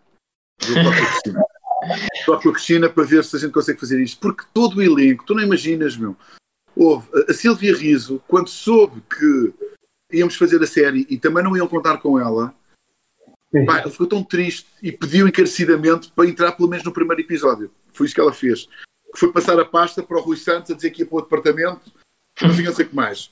Vou 0.61 0.75
falar 0.75 0.97
com 0.97 1.03
a 1.03 1.07
Cristina. 1.07 1.39
vou 1.39 2.25
falar 2.25 2.43
com 2.43 2.49
a 2.49 2.53
Cristina 2.53 2.89
para 2.89 3.05
ver 3.05 3.25
se 3.25 3.37
a 3.37 3.39
gente 3.39 3.53
consegue 3.53 3.81
fazer 3.81 4.01
isto. 4.01 4.21
Porque 4.21 4.45
todo 4.53 4.77
o 4.77 4.83
elenco, 4.83 5.25
tu 5.25 5.35
não 5.35 5.43
imaginas, 5.43 5.97
meu. 5.97 6.17
Houve 6.75 7.09
a 7.29 7.35
Silvia 7.35 7.77
Riso, 7.77 8.23
quando 8.27 8.49
soube 8.49 9.03
que 9.03 9.53
íamos 10.17 10.37
fazer 10.37 10.63
a 10.63 10.67
série 10.67 11.07
e 11.09 11.19
também 11.19 11.45
não 11.45 11.57
iam 11.57 11.69
contar 11.69 11.99
com 11.99 12.19
ela, 12.19 12.55
pá, 13.67 13.81
ela 13.81 13.91
ficou 13.91 14.07
tão 14.07 14.25
triste 14.25 14.67
e 14.83 14.91
pediu 14.91 15.29
encarecidamente 15.29 16.11
para 16.13 16.29
entrar 16.29 16.53
pelo 16.53 16.69
menos 16.69 16.85
no 16.85 16.93
primeiro 16.93 17.21
episódio. 17.21 17.71
Foi 17.93 18.07
isso 18.07 18.15
que 18.15 18.21
ela 18.21 18.33
fez. 18.33 18.69
Foi 19.15 19.31
passar 19.31 19.61
a 19.61 19.65
pasta 19.67 20.03
para 20.03 20.17
o 20.17 20.23
Rui 20.23 20.39
Santos 20.39 20.71
a 20.71 20.75
dizer 20.75 20.91
que 20.91 21.03
ia 21.03 21.07
para 21.07 21.19
o 21.19 21.23
departamento 21.23 21.93
não 22.41 22.75
sei 22.75 22.87
o 22.87 22.89
que 22.89 22.97
mais. 22.97 23.31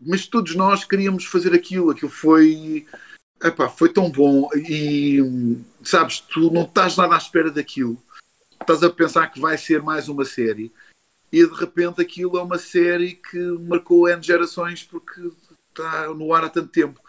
Mas 0.00 0.26
todos 0.26 0.54
nós 0.54 0.84
queríamos 0.84 1.24
fazer 1.24 1.54
aquilo, 1.54 1.90
aquilo 1.90 2.10
foi. 2.10 2.86
Epá, 3.42 3.68
foi 3.68 3.88
tão 3.90 4.10
bom 4.10 4.50
e 4.54 5.18
sabes, 5.82 6.20
tu 6.20 6.50
não 6.50 6.62
estás 6.62 6.96
nada 6.96 7.14
à 7.14 7.18
espera 7.18 7.50
daquilo, 7.50 7.96
estás 8.60 8.82
a 8.82 8.90
pensar 8.90 9.28
que 9.28 9.40
vai 9.40 9.56
ser 9.56 9.82
mais 9.82 10.10
uma 10.10 10.26
série 10.26 10.70
e 11.32 11.46
de 11.46 11.54
repente 11.54 12.02
aquilo 12.02 12.36
é 12.36 12.42
uma 12.42 12.58
série 12.58 13.14
que 13.14 13.38
marcou 13.38 14.08
N 14.08 14.22
gerações 14.22 14.82
porque 14.82 15.30
está 15.68 16.12
no 16.12 16.34
ar 16.34 16.44
há 16.44 16.48
tanto 16.50 16.68
tempo. 16.68 17.00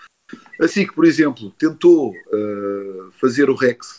Assim 0.60 0.86
que, 0.88 0.94
por 0.94 1.06
exemplo, 1.06 1.52
tentou 1.52 2.12
uh, 2.12 3.12
fazer 3.20 3.50
o 3.50 3.56
Rex, 3.56 3.98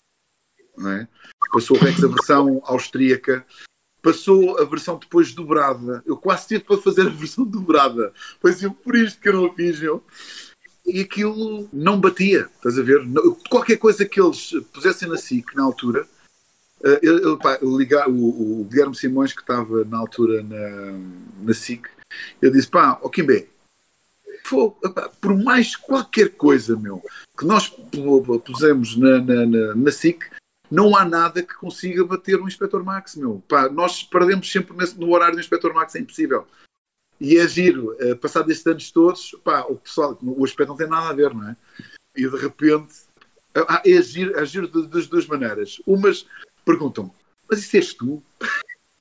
é? 0.87 1.07
passou 1.53 1.77
o 1.77 1.81
Rex 1.81 2.03
a 2.03 2.09
versão 2.09 2.63
austríaca 2.65 3.45
passou 4.03 4.59
a 4.61 4.65
versão 4.65 4.99
depois 4.99 5.33
dobrada. 5.33 6.03
Eu 6.05 6.17
quase 6.17 6.49
tive 6.49 6.65
para 6.65 6.79
fazer 6.79 7.07
a 7.07 7.11
versão 7.11 7.45
dobrada. 7.45 8.13
Foi 8.41 8.51
assim, 8.51 8.69
por 8.69 8.97
isto 8.97 9.21
que 9.21 9.29
eu 9.29 9.35
não 9.35 9.55
fiz, 9.55 9.81
meu. 9.81 10.03
E 10.85 11.01
aquilo 11.01 11.69
não 11.73 12.01
batia, 12.01 12.49
estás 12.57 12.77
a 12.77 12.83
ver? 12.83 13.01
Qualquer 13.49 13.77
coisa 13.77 14.05
que 14.05 14.21
eles 14.21 14.51
pusessem 14.73 15.09
na 15.09 15.17
SIC 15.17 15.55
na 15.55 15.63
altura, 15.63 16.09
eh, 16.83 16.99
eu, 17.01 17.19
eu, 17.19 17.39
pá, 17.39 17.57
ligar, 17.63 18.09
o, 18.09 18.63
o, 18.63 18.65
Guilherme 18.69 18.97
Simões, 18.97 19.33
que 19.33 19.43
estava 19.43 19.85
na 19.85 19.99
altura 19.99 20.43
na, 20.43 20.99
na 21.41 21.55
SIC, 21.55 21.87
eu 22.41 22.51
disse: 22.51 22.67
pá, 22.67 22.99
ó 23.01 23.09
Kimbé, 23.09 23.47
por 25.21 25.37
mais 25.41 25.77
qualquer 25.77 26.31
coisa, 26.31 26.77
meu, 26.77 27.01
que 27.39 27.47
nós 27.47 27.69
pusemos 28.45 28.97
na, 28.97 29.21
na, 29.21 29.47
na, 29.47 29.75
na 29.77 29.93
SIC, 29.93 30.25
não 30.73 30.97
há 30.97 31.05
nada 31.05 31.43
que 31.43 31.55
consiga 31.55 32.03
bater 32.03 32.41
o 32.41 32.49
Inspector 32.49 32.83
Max, 32.83 33.15
meu. 33.15 33.45
Pá, 33.47 33.69
nós 33.69 34.03
perdemos 34.03 34.51
sempre 34.51 34.75
nesse, 34.75 34.99
no 34.99 35.13
horário 35.13 35.35
do 35.35 35.41
Inspector 35.41 35.75
Max, 35.75 35.95
é 35.95 35.99
impossível. 35.99 36.47
E 37.21 37.37
é 37.37 37.47
giro, 37.47 37.95
uh, 38.01 38.17
passado 38.17 38.51
estes 38.51 38.67
anos 38.67 38.91
todos, 38.91 39.37
pá, 39.45 39.67
o 39.69 39.77
pessoal, 39.77 40.19
o 40.23 40.43
aspecto 40.43 40.71
não 40.71 40.77
tem 40.77 40.89
nada 40.89 41.11
a 41.11 41.13
ver, 41.13 41.35
não 41.35 41.47
é? 41.47 41.57
E 42.17 42.27
de 42.27 42.37
repente, 42.39 42.95
uh, 43.55 43.81
é 43.85 44.03
giro, 44.03 44.35
é 44.39 44.47
giro 44.47 44.67
das 44.67 45.07
duas 45.07 45.27
maneiras. 45.27 45.79
Umas 45.87 46.27
perguntam, 46.65 47.13
mas 47.51 47.59
isso 47.59 47.77
és 47.77 47.93
tu? 47.93 48.23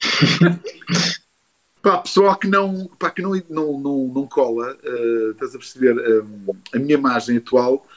pá, 1.81 1.99
pessoal 1.99 2.37
que 2.37 2.49
não, 2.49 2.87
pá, 2.99 3.09
que 3.11 3.21
não, 3.21 3.31
não, 3.49 3.79
não, 3.79 4.07
não 4.13 4.27
cola, 4.27 4.77
uh, 4.83 5.31
estás 5.31 5.55
a 5.55 5.57
perceber, 5.57 6.21
um, 6.21 6.53
a 6.75 6.79
minha 6.79 6.95
imagem 6.95 7.37
atual 7.37 7.87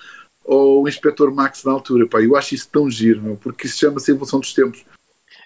ou 0.45 0.83
o 0.83 0.89
Inspector 0.89 1.35
Max 1.35 1.65
na 1.65 1.73
altura. 1.73 2.07
Pá, 2.07 2.21
eu 2.21 2.37
acho 2.37 2.55
isso 2.55 2.69
tão 2.71 2.91
giro, 2.91 3.23
meu, 3.23 3.37
porque 3.37 3.67
isso 3.67 3.79
chama-se 3.79 4.11
evolução 4.11 4.41
dos 4.41 4.53
tempos. 4.53 4.85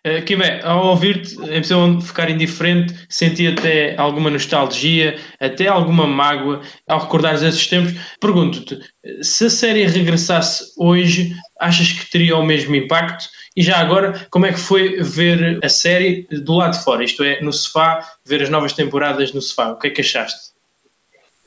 Uh, 0.07 0.65
ao 0.65 0.87
ouvir-te, 0.87 1.37
é 1.51 1.59
possível 1.59 2.01
ficar 2.01 2.31
indiferente, 2.31 2.95
sentir 3.09 3.59
até 3.59 3.97
alguma 3.97 4.31
nostalgia, 4.31 5.19
até 5.41 5.67
alguma 5.67 6.07
mágoa 6.07 6.63
ao 6.87 7.01
recordares 7.01 7.43
esses 7.43 7.67
tempos. 7.67 7.95
Pergunto-te, 8.21 8.81
se 9.23 9.47
a 9.47 9.51
série 9.51 9.87
regressasse 9.87 10.73
hoje, 10.77 11.35
achas 11.59 11.93
que 11.93 12.11
teria 12.11 12.37
o 12.37 12.47
mesmo 12.47 12.75
impacto? 12.77 13.29
E 13.57 13.63
já 13.63 13.79
agora, 13.79 14.27
como 14.31 14.47
é 14.47 14.53
que 14.53 14.61
foi 14.61 15.03
ver 15.03 15.59
a 15.65 15.69
série 15.69 16.29
do 16.31 16.55
lado 16.55 16.79
de 16.79 16.85
fora? 16.85 17.03
Isto 17.03 17.25
é, 17.25 17.41
no 17.41 17.53
sofá, 17.53 18.01
ver 18.25 18.41
as 18.41 18.49
novas 18.49 18.73
temporadas 18.73 19.33
no 19.33 19.43
sofá. 19.43 19.73
O 19.73 19.79
que 19.79 19.89
é 19.89 19.91
que 19.91 20.01
achaste? 20.01 20.53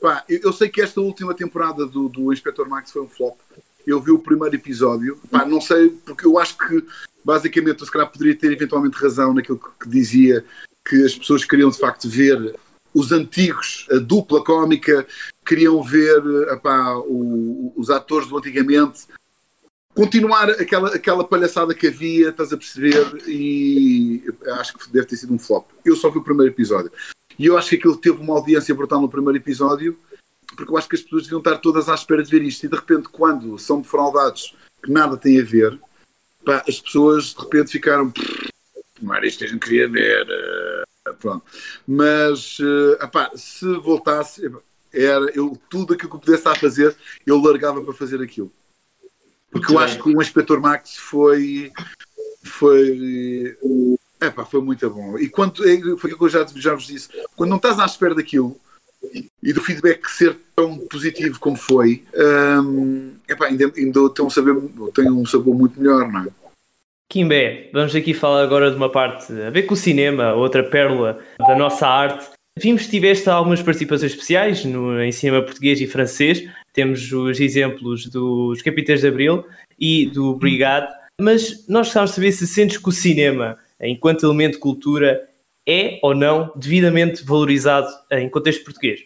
Pá, 0.02 0.24
eu, 0.28 0.40
eu, 0.42 0.52
sei 0.52 0.68
que 0.68 0.82
esta 0.82 1.00
última 1.00 1.32
temporada 1.32 1.86
do, 1.86 2.08
do 2.08 2.32
Inspector 2.32 2.68
Max 2.68 2.90
foi 2.90 3.02
um 3.02 3.08
flop. 3.08 3.38
eu 3.86 4.00
vi 4.00 4.10
o 4.10 4.18
primeiro 4.18 4.56
episódio, 4.56 5.16
pá, 5.30 5.44
não 5.46 5.60
sei, 5.60 5.90
porque 6.04 6.26
eu 6.26 6.40
acho 6.40 6.58
que 6.58 6.84
basicamente 7.24 7.84
se 7.84 7.90
calhar 7.90 8.10
poderia 8.10 8.34
ter 8.34 8.50
eventualmente 8.50 8.96
razão 8.96 9.32
naquilo 9.32 9.58
que, 9.58 9.84
que 9.84 9.88
dizia 9.88 10.44
que 10.84 11.04
as 11.04 11.14
pessoas 11.14 11.44
queriam 11.44 11.70
de 11.70 11.78
facto 11.78 12.08
ver 12.08 12.58
os 12.92 13.12
antigos, 13.12 13.86
a 13.92 13.98
dupla 13.98 14.44
cómica, 14.44 15.06
queriam 15.46 15.80
ver 15.80 16.20
epá, 16.50 16.96
o, 16.96 17.72
os 17.76 17.88
atores 17.88 18.26
do 18.26 18.36
antigamente 18.36 19.06
continuar 19.94 20.50
aquela, 20.50 20.88
aquela 20.94 21.24
palhaçada 21.24 21.74
que 21.74 21.86
havia, 21.86 22.30
estás 22.30 22.52
a 22.52 22.56
perceber? 22.56 23.22
E 23.28 24.24
acho 24.58 24.76
que 24.76 24.92
deve 24.92 25.06
ter 25.06 25.16
sido 25.16 25.32
um 25.32 25.38
flop. 25.38 25.68
Eu 25.84 25.94
só 25.94 26.10
vi 26.10 26.18
o 26.18 26.24
primeiro 26.24 26.52
episódio. 26.52 26.90
E 27.38 27.46
eu 27.46 27.56
acho 27.56 27.70
que 27.70 27.76
aquilo 27.76 27.96
teve 27.96 28.20
uma 28.20 28.34
audiência 28.34 28.74
brutal 28.74 29.00
no 29.00 29.08
primeiro 29.08 29.38
episódio, 29.38 29.98
porque 30.56 30.70
eu 30.70 30.76
acho 30.76 30.88
que 30.88 30.96
as 30.96 31.02
pessoas 31.02 31.22
deviam 31.24 31.38
estar 31.38 31.56
todas 31.58 31.88
à 31.88 31.94
espera 31.94 32.22
de 32.22 32.30
ver 32.30 32.42
isto. 32.42 32.64
E 32.64 32.68
de 32.68 32.76
repente, 32.76 33.08
quando 33.08 33.58
são 33.58 33.80
defraudados 33.80 34.54
que 34.82 34.90
nada 34.90 35.16
tem 35.16 35.40
a 35.40 35.44
ver, 35.44 35.78
pá, 36.44 36.62
as 36.68 36.80
pessoas 36.80 37.34
de 37.34 37.40
repente 37.40 37.72
ficaram. 37.72 38.12
Não 39.00 39.14
era 39.14 39.26
isto 39.26 39.38
que 39.38 39.44
a 39.44 39.48
gente 39.48 39.60
queria 39.60 39.88
ver. 39.88 40.26
Uh, 40.26 41.14
pronto. 41.14 41.44
Mas, 41.86 42.58
uh, 42.58 43.02
epá, 43.02 43.30
se 43.34 43.66
voltasse, 43.78 44.50
era 44.92 45.24
eu, 45.34 45.58
tudo 45.70 45.94
aquilo 45.94 46.10
que 46.10 46.16
eu 46.16 46.20
pudesse 46.20 46.46
a 46.46 46.54
fazer, 46.54 46.94
eu 47.26 47.40
largava 47.40 47.82
para 47.82 47.94
fazer 47.94 48.22
aquilo. 48.22 48.52
Porque 49.50 49.66
muito 49.66 49.72
eu 49.72 49.78
bem. 49.78 49.84
acho 49.84 50.02
que 50.02 50.08
o 50.08 50.22
Inspector 50.22 50.60
Max 50.60 50.96
foi. 50.96 51.72
Foi. 52.44 53.56
Epá, 54.22 54.44
foi 54.44 54.60
muito 54.62 54.88
bom. 54.88 55.18
E 55.18 55.28
quando, 55.28 55.68
é, 55.68 55.80
foi 55.96 56.10
aquilo 56.10 56.18
que 56.18 56.24
eu 56.24 56.28
já, 56.28 56.46
já 56.54 56.74
vos 56.74 56.86
disse, 56.86 57.08
quando 57.34 57.50
não 57.50 57.56
estás 57.56 57.78
à 57.80 57.84
espera 57.84 58.14
daquilo 58.14 58.56
e 59.42 59.52
do 59.52 59.60
feedback 59.60 60.08
ser 60.08 60.36
tão 60.54 60.78
positivo 60.78 61.40
como 61.40 61.56
foi, 61.56 62.04
um, 62.64 63.14
epá, 63.28 63.46
ainda, 63.46 63.72
ainda 63.76 64.10
tem, 64.10 64.24
um 64.24 64.30
sabor, 64.30 64.70
um 64.98 65.26
sabor 65.26 65.54
muito 65.56 65.80
melhor, 65.80 66.10
não 66.10 66.20
é? 66.20 66.28
Kimbé, 67.10 67.68
vamos 67.72 67.94
aqui 67.94 68.14
falar 68.14 68.42
agora 68.42 68.70
de 68.70 68.76
uma 68.76 68.88
parte 68.88 69.32
a 69.42 69.50
ver 69.50 69.64
com 69.64 69.74
o 69.74 69.76
cinema, 69.76 70.32
outra 70.34 70.62
pérola 70.62 71.18
da 71.38 71.54
nossa 71.56 71.86
arte. 71.86 72.30
Vimos 72.58 72.84
que 72.84 72.90
tiveste 72.90 73.28
algumas 73.28 73.60
participações 73.60 74.12
especiais 74.12 74.64
no, 74.64 74.98
em 75.02 75.12
cinema 75.12 75.42
português 75.42 75.80
e 75.80 75.86
francês. 75.86 76.48
Temos 76.72 77.12
os 77.12 77.40
exemplos 77.40 78.06
dos 78.06 78.62
Capitães 78.62 79.00
de 79.00 79.08
Abril 79.08 79.44
e 79.78 80.06
do 80.06 80.34
Brigade. 80.36 80.90
Mas 81.20 81.66
nós 81.68 81.88
gostávamos 81.88 82.12
de 82.12 82.14
saber 82.14 82.32
se 82.32 82.46
sentes 82.46 82.78
que 82.78 82.88
o 82.88 82.92
cinema 82.92 83.58
enquanto 83.88 84.24
elemento 84.24 84.54
de 84.54 84.58
cultura, 84.58 85.28
é 85.66 85.98
ou 86.02 86.14
não 86.14 86.52
devidamente 86.56 87.24
valorizado 87.24 87.88
em 88.10 88.28
contexto 88.28 88.64
português? 88.64 89.00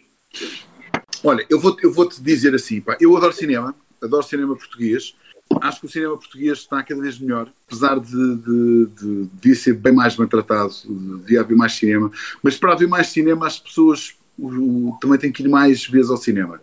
Olha, 1.23 1.45
eu 1.49 1.59
vou-te 1.59 1.83
eu 1.83 1.91
vou 1.91 2.07
-te 2.07 2.21
dizer 2.21 2.53
assim, 2.53 2.81
pá, 2.81 2.97
eu 2.99 3.15
adoro 3.15 3.33
cinema, 3.33 3.75
adoro 4.01 4.23
cinema 4.23 4.55
português, 4.55 5.15
acho 5.61 5.79
que 5.79 5.85
o 5.85 5.89
cinema 5.89 6.17
português 6.17 6.59
está 6.59 6.83
cada 6.83 7.01
vez 7.01 7.19
melhor, 7.19 7.51
apesar 7.65 7.99
de, 7.99 8.35
de, 8.37 8.85
de, 8.85 9.29
de 9.41 9.55
ser 9.55 9.73
bem 9.73 9.93
mais 9.93 10.15
maltratado, 10.15 10.73
devia 11.19 11.41
haver 11.41 11.55
mais 11.55 11.73
cinema, 11.73 12.11
mas 12.43 12.57
para 12.57 12.73
haver 12.73 12.87
mais 12.87 13.07
cinema 13.07 13.47
as 13.47 13.59
pessoas 13.59 14.15
o, 14.37 14.89
o, 14.89 14.97
também 15.01 15.17
têm 15.17 15.31
que 15.31 15.43
ir 15.43 15.49
mais 15.49 15.85
vezes 15.85 16.11
ao 16.11 16.17
cinema. 16.17 16.61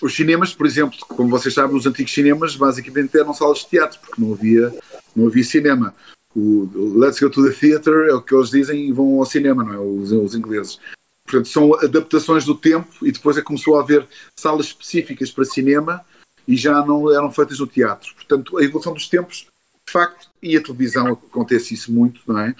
Os 0.00 0.16
cinemas, 0.16 0.52
por 0.52 0.66
exemplo, 0.66 0.98
como 1.08 1.28
vocês 1.28 1.54
sabem, 1.54 1.76
os 1.76 1.86
antigos 1.86 2.12
cinemas 2.12 2.56
basicamente 2.56 3.16
eram 3.16 3.34
salas 3.34 3.58
de 3.58 3.68
teatro, 3.68 4.00
porque 4.00 4.20
não 4.20 4.32
havia, 4.32 4.74
não 5.14 5.26
havia 5.26 5.44
cinema 5.44 5.94
o 6.34 6.98
Let's 6.98 7.20
Go 7.20 7.30
to 7.30 7.44
the 7.44 7.52
Theater 7.52 8.08
é 8.08 8.14
o 8.14 8.22
que 8.22 8.34
eles 8.34 8.50
dizem 8.50 8.88
e 8.88 8.92
vão 8.92 9.18
ao 9.18 9.26
cinema, 9.26 9.62
não 9.62 9.74
é? 9.74 9.78
Os, 9.78 10.12
os 10.12 10.34
ingleses. 10.34 10.78
Portanto, 11.24 11.48
são 11.48 11.74
adaptações 11.74 12.44
do 12.44 12.54
tempo 12.54 12.88
e 13.06 13.12
depois 13.12 13.36
é 13.36 13.42
começou 13.42 13.76
a 13.76 13.82
haver 13.82 14.06
salas 14.38 14.66
específicas 14.66 15.30
para 15.30 15.44
cinema 15.44 16.04
e 16.46 16.56
já 16.56 16.84
não 16.84 17.12
eram 17.12 17.30
feitas 17.30 17.58
no 17.58 17.66
teatro. 17.66 18.14
Portanto, 18.14 18.58
a 18.58 18.62
evolução 18.62 18.92
dos 18.92 19.08
tempos, 19.08 19.46
de 19.86 19.92
facto, 19.92 20.28
e 20.42 20.56
a 20.56 20.62
televisão 20.62 21.12
acontece 21.12 21.74
isso 21.74 21.92
muito, 21.92 22.20
não 22.26 22.38
é? 22.38 22.54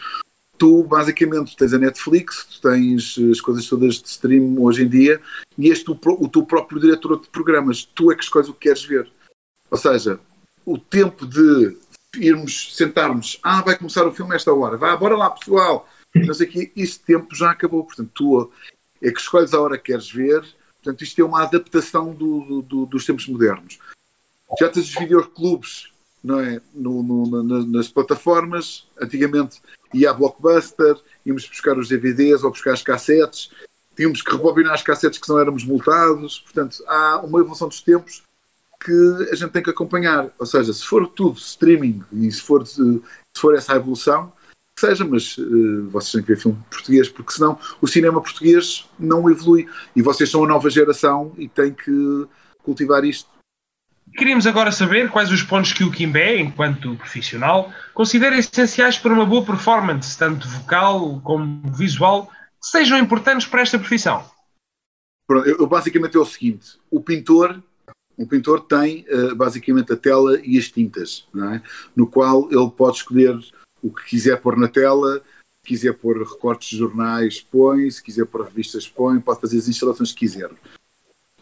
Tu, 0.56 0.82
basicamente, 0.84 1.56
tens 1.56 1.74
a 1.74 1.78
Netflix, 1.78 2.46
tu 2.46 2.70
tens 2.70 3.18
as 3.30 3.40
coisas 3.40 3.66
todas 3.66 3.96
de 3.96 4.08
stream 4.08 4.62
hoje 4.62 4.84
em 4.84 4.88
dia 4.88 5.20
e 5.58 5.70
és 5.70 5.82
tu, 5.82 5.98
o 6.06 6.28
teu 6.28 6.46
próprio 6.46 6.80
diretor 6.80 7.20
de 7.20 7.28
programas. 7.28 7.84
Tu 7.84 8.12
é 8.12 8.14
que 8.14 8.22
escolhes 8.22 8.48
o 8.48 8.54
que 8.54 8.68
queres 8.68 8.84
ver. 8.84 9.10
Ou 9.70 9.76
seja, 9.76 10.20
o 10.64 10.78
tempo 10.78 11.26
de 11.26 11.76
irmos 12.16 12.76
sentarmos, 12.76 13.38
ah, 13.42 13.62
vai 13.62 13.76
começar 13.76 14.06
o 14.06 14.12
filme 14.12 14.34
esta 14.34 14.52
hora, 14.52 14.76
vá, 14.76 14.96
bora 14.96 15.16
lá 15.16 15.30
pessoal, 15.30 15.88
o 16.14 16.46
quê, 16.46 16.70
esse 16.76 17.00
tempo 17.00 17.34
já 17.34 17.50
acabou, 17.50 17.84
portanto 17.84 18.10
tu 18.14 18.52
é 19.00 19.10
que 19.10 19.20
escolhes 19.20 19.54
a 19.54 19.60
hora 19.60 19.78
que 19.78 19.92
queres 19.92 20.10
ver, 20.10 20.42
portanto 20.82 21.02
isto 21.02 21.20
é 21.20 21.24
uma 21.24 21.42
adaptação 21.42 22.12
do, 22.12 22.62
do, 22.62 22.86
dos 22.86 23.06
tempos 23.06 23.26
modernos. 23.26 23.78
Já 24.58 24.68
tens 24.68 24.88
os 24.88 24.94
videoclubes, 24.94 25.90
não 26.22 26.38
é, 26.38 26.60
no, 26.74 27.02
no, 27.02 27.42
nas 27.64 27.88
plataformas, 27.88 28.86
antigamente 29.00 29.60
ia 29.94 30.10
a 30.10 30.14
Blockbuster, 30.14 30.96
íamos 31.24 31.46
buscar 31.48 31.78
os 31.78 31.88
DVDs 31.88 32.44
ou 32.44 32.50
buscar 32.50 32.72
as 32.72 32.82
cassetes, 32.82 33.50
tínhamos 33.96 34.22
que 34.22 34.30
rebobinar 34.30 34.74
as 34.74 34.82
cassetes 34.82 35.18
que 35.18 35.28
não 35.28 35.38
éramos 35.38 35.64
multados, 35.64 36.40
portanto 36.40 36.82
há 36.86 37.20
uma 37.20 37.40
evolução 37.40 37.68
dos 37.68 37.80
tempos 37.80 38.22
que 38.82 39.28
a 39.30 39.34
gente 39.34 39.50
tem 39.50 39.62
que 39.62 39.70
acompanhar. 39.70 40.28
Ou 40.38 40.46
seja, 40.46 40.72
se 40.72 40.84
for 40.84 41.06
tudo 41.08 41.38
streaming 41.38 42.02
e 42.12 42.30
se 42.30 42.42
for, 42.42 42.66
se 42.66 43.00
for 43.36 43.54
essa 43.54 43.74
evolução, 43.74 44.32
que 44.76 44.86
seja, 44.86 45.04
mas 45.04 45.36
uh, 45.38 45.88
vocês 45.90 46.12
têm 46.12 46.22
que 46.22 46.28
ver 46.28 46.40
filme 46.40 46.58
português, 46.70 47.08
porque 47.08 47.32
senão 47.32 47.58
o 47.80 47.86
cinema 47.86 48.20
português 48.20 48.88
não 48.98 49.30
evolui. 49.30 49.68
E 49.94 50.02
vocês 50.02 50.30
são 50.30 50.44
a 50.44 50.48
nova 50.48 50.68
geração 50.68 51.32
e 51.36 51.48
têm 51.48 51.72
que 51.72 52.26
cultivar 52.62 53.04
isto. 53.04 53.30
Queríamos 54.14 54.46
agora 54.46 54.70
saber 54.70 55.10
quais 55.10 55.30
os 55.30 55.42
pontos 55.42 55.72
que 55.72 55.84
o 55.84 55.90
Kimbé, 55.90 56.38
enquanto 56.38 56.96
profissional, 56.96 57.72
considera 57.94 58.36
essenciais 58.36 58.98
para 58.98 59.12
uma 59.12 59.24
boa 59.24 59.44
performance, 59.44 60.18
tanto 60.18 60.46
vocal 60.48 61.20
como 61.20 61.62
visual, 61.72 62.30
que 62.60 62.66
sejam 62.66 62.98
importantes 62.98 63.46
para 63.46 63.62
esta 63.62 63.78
profissão. 63.78 64.22
Pronto, 65.26 65.48
eu, 65.48 65.66
basicamente 65.66 66.16
é 66.16 66.20
o 66.20 66.26
seguinte: 66.26 66.78
o 66.90 67.00
pintor 67.00 67.62
um 68.22 68.26
pintor 68.26 68.60
tem 68.60 69.04
uh, 69.10 69.34
basicamente 69.34 69.92
a 69.92 69.96
tela 69.96 70.40
e 70.44 70.56
as 70.56 70.70
tintas, 70.70 71.26
é? 71.34 71.60
no 71.94 72.06
qual 72.06 72.48
ele 72.52 72.70
pode 72.70 72.98
escolher 72.98 73.36
o 73.82 73.92
que 73.92 74.04
quiser 74.04 74.40
pôr 74.40 74.56
na 74.56 74.68
tela, 74.68 75.20
se 75.60 75.68
quiser 75.68 75.92
pôr 75.94 76.22
recortes 76.22 76.68
de 76.68 76.78
jornais, 76.78 77.40
põe, 77.40 77.90
se 77.90 78.00
quiser 78.00 78.24
pôr 78.26 78.44
revistas, 78.44 78.88
põe, 78.88 79.20
pode 79.20 79.40
fazer 79.40 79.58
as 79.58 79.66
instalações 79.66 80.12
que 80.12 80.20
quiser. 80.20 80.50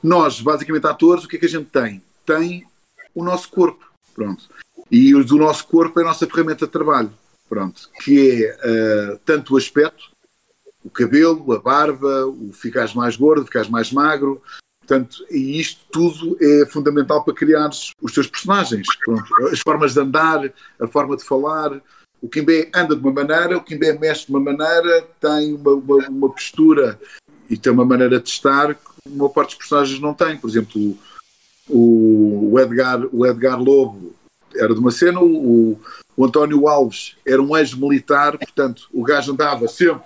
Nós, 0.03 0.41
basicamente, 0.41 0.87
atores, 0.87 1.25
o 1.25 1.29
que 1.29 1.37
é 1.37 1.39
que 1.39 1.47
a 1.47 1.51
gente 1.51 1.67
tem? 1.67 2.03
Tem 2.25 2.67
o 3.15 3.23
nosso 3.23 3.51
corpo, 3.51 3.85
pronto. 4.15 4.49
E 4.91 5.15
o 5.15 5.23
do 5.23 5.37
nosso 5.37 5.67
corpo 5.67 6.01
é 6.01 6.03
a 6.03 6.07
nossa 6.07 6.27
ferramenta 6.27 6.65
de 6.65 6.73
trabalho, 6.73 7.13
pronto, 7.47 7.91
que 8.03 8.47
é 8.47 9.15
uh, 9.15 9.21
tanto 9.25 9.53
o 9.53 9.59
aspecto, 9.59 10.11
o 10.83 10.89
cabelo, 10.89 11.53
a 11.53 11.59
barba, 11.59 12.27
o 12.27 12.55
ficares 12.55 12.95
mais 12.95 13.17
gordo, 13.17 13.45
ficares 13.45 13.69
mais 13.69 13.93
magro, 13.93 14.43
Portanto, 14.91 15.25
e 15.31 15.61
isto 15.61 15.83
tudo 15.93 16.37
é 16.41 16.67
fundamental 16.67 17.23
para 17.23 17.33
criar 17.33 17.71
os 18.03 18.13
teus 18.13 18.27
personagens. 18.27 18.85
Pronto, 19.05 19.25
as 19.53 19.61
formas 19.61 19.95
de 19.95 20.01
andar, 20.01 20.53
a 20.81 20.89
forma 20.89 21.17
de 21.17 21.25
falar. 21.25 21.81
O 22.21 22.29
Kimbé 22.29 22.69
anda 22.75 22.97
de 22.97 23.01
uma 23.01 23.13
maneira, 23.13 23.57
o 23.57 23.63
Kimbé 23.63 23.93
mexe 23.93 24.27
de 24.27 24.33
uma 24.33 24.41
maneira, 24.41 25.07
tem 25.21 25.55
uma, 25.55 25.75
uma, 25.75 26.09
uma 26.09 26.29
postura 26.29 26.99
e 27.49 27.57
tem 27.57 27.73
uma 27.73 27.85
maneira 27.85 28.19
de 28.19 28.29
estar 28.29 28.75
que 28.75 28.91
uma 29.07 29.31
parte 29.31 29.51
dos 29.51 29.59
personagens 29.59 30.01
não 30.01 30.13
tem. 30.13 30.37
Por 30.37 30.51
exemplo, 30.51 30.99
o, 31.69 32.51
o, 32.53 32.59
Edgar, 32.59 33.01
o 33.13 33.25
Edgar 33.25 33.63
Lobo 33.63 34.13
era 34.57 34.75
de 34.75 34.81
uma 34.81 34.91
cena, 34.91 35.21
o, 35.21 35.81
o 36.17 36.25
António 36.25 36.67
Alves 36.67 37.15
era 37.25 37.41
um 37.41 37.57
ex-militar, 37.57 38.37
portanto, 38.37 38.89
o 38.93 39.05
gajo 39.05 39.31
andava 39.31 39.69
sempre 39.69 40.03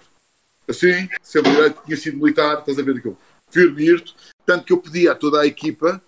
assim, 0.68 1.08
sempre 1.22 1.70
tinha 1.86 1.96
sido 1.96 2.18
militar, 2.18 2.58
estás 2.58 2.78
a 2.78 2.82
ver 2.82 2.98
aquilo, 2.98 3.16
firme 3.50 3.82
e 3.82 3.86
irto, 3.86 4.14
tanto 4.46 4.64
que 4.64 4.72
eu 4.72 4.78
pedi 4.78 5.08
a 5.08 5.14
toda 5.14 5.40
a 5.40 5.46
equipa 5.46 6.02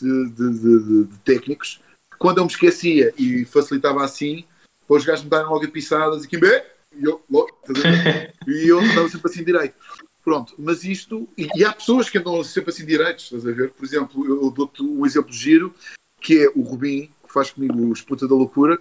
de, 0.00 0.30
de, 0.30 0.58
de, 0.58 1.04
de 1.04 1.18
técnicos, 1.18 1.80
quando 2.18 2.38
eu 2.38 2.44
me 2.44 2.50
esquecia 2.50 3.12
e 3.18 3.44
facilitava 3.44 4.04
assim, 4.04 4.44
para 4.86 4.96
os 4.96 5.04
gajos 5.04 5.24
me 5.24 5.30
darem 5.30 5.46
logo 5.46 5.64
a 5.64 5.68
pisadas 5.68 6.24
e 6.24 6.28
Kimbé, 6.28 6.66
e 6.92 7.04
eu, 7.04 7.22
logo, 7.30 7.50
e 8.46 8.68
eu 8.68 8.80
andava 8.80 9.08
sempre 9.08 9.30
assim 9.30 9.44
direito. 9.44 9.74
Pronto, 10.24 10.54
mas 10.58 10.82
isto, 10.82 11.28
e, 11.38 11.48
e, 11.54 11.64
há 11.64 11.72
pessoas 11.72 12.10
que 12.10 12.18
andam 12.18 12.42
sempre 12.42 12.70
assim 12.70 12.84
direitos, 12.84 13.26
estás 13.26 13.46
a 13.46 13.52
ver? 13.52 13.70
Por 13.70 13.84
exemplo, 13.84 14.26
eu 14.26 14.50
dou-te 14.50 14.82
um 14.82 15.06
exemplo 15.06 15.32
giro, 15.32 15.72
que 16.20 16.42
é 16.42 16.48
o 16.54 16.62
Rubim, 16.62 17.10
que 17.24 17.32
faz 17.32 17.52
comigo 17.52 17.78
o 17.78 17.92
Esputa 17.92 18.26
da 18.26 18.34
Loucura. 18.34 18.76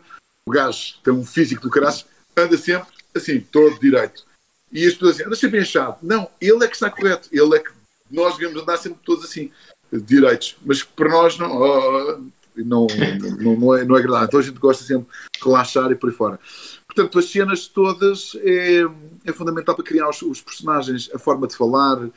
O 0.48 0.52
gajo 0.52 0.96
tem 1.04 1.13
um 1.13 1.24
físico 1.24 1.62
do 1.62 1.70
caralho, 1.70 2.04
anda 2.36 2.58
sempre 2.58 2.88
assim, 3.13 3.39
todo 3.39 3.80
direito. 3.80 4.26
E 4.72 4.86
as 4.86 4.94
pessoas 4.94 5.12
dizem, 5.12 5.28
anda 5.28 5.36
sempre 5.36 5.62
enxado. 5.62 5.98
Não, 6.02 6.30
ele 6.41 6.65
é 6.65 6.68
que 6.68 6.74
está 6.74 6.89
correto, 6.89 7.30
ele 7.32 7.56
é 7.56 7.60
que 7.60 7.72
nós 8.10 8.38
devemos 8.38 8.62
andar 8.62 8.78
sempre 8.78 9.00
todos 9.04 9.26
assim, 9.26 9.52
direitos, 9.91 10.58
mas 10.65 10.84
para 10.84 11.10
nós 11.10 11.38
não, 11.38 11.56
oh, 11.56 12.22
não, 12.58 12.88
não, 12.88 13.56
não, 13.58 13.76
é, 13.76 13.84
não 13.84 13.96
é 13.96 14.00
agradável. 14.00 14.28
Então 14.28 14.39
a 14.39 14.44
gente 14.44 14.60
gosta 14.60 14.84
sempre 14.84 15.08
de 15.36 15.44
relaxar 15.44 15.91
e 15.91 15.96
por 15.96 16.10
aí 16.10 16.15
fora. 16.15 16.39
Portanto, 16.88 17.20
as 17.20 17.26
cenas 17.26 17.68
todas 17.68 18.36
é, 18.41 18.82
é 19.26 19.34
fundamental 19.34 19.76
para 19.76 19.84
criar 19.84 20.10
os, 20.10 20.22
os, 20.22 20.41
personagens, 20.41 21.10
a 21.13 21.20
forma 21.20 21.48
de 21.48 21.56
falar, 21.56 22.10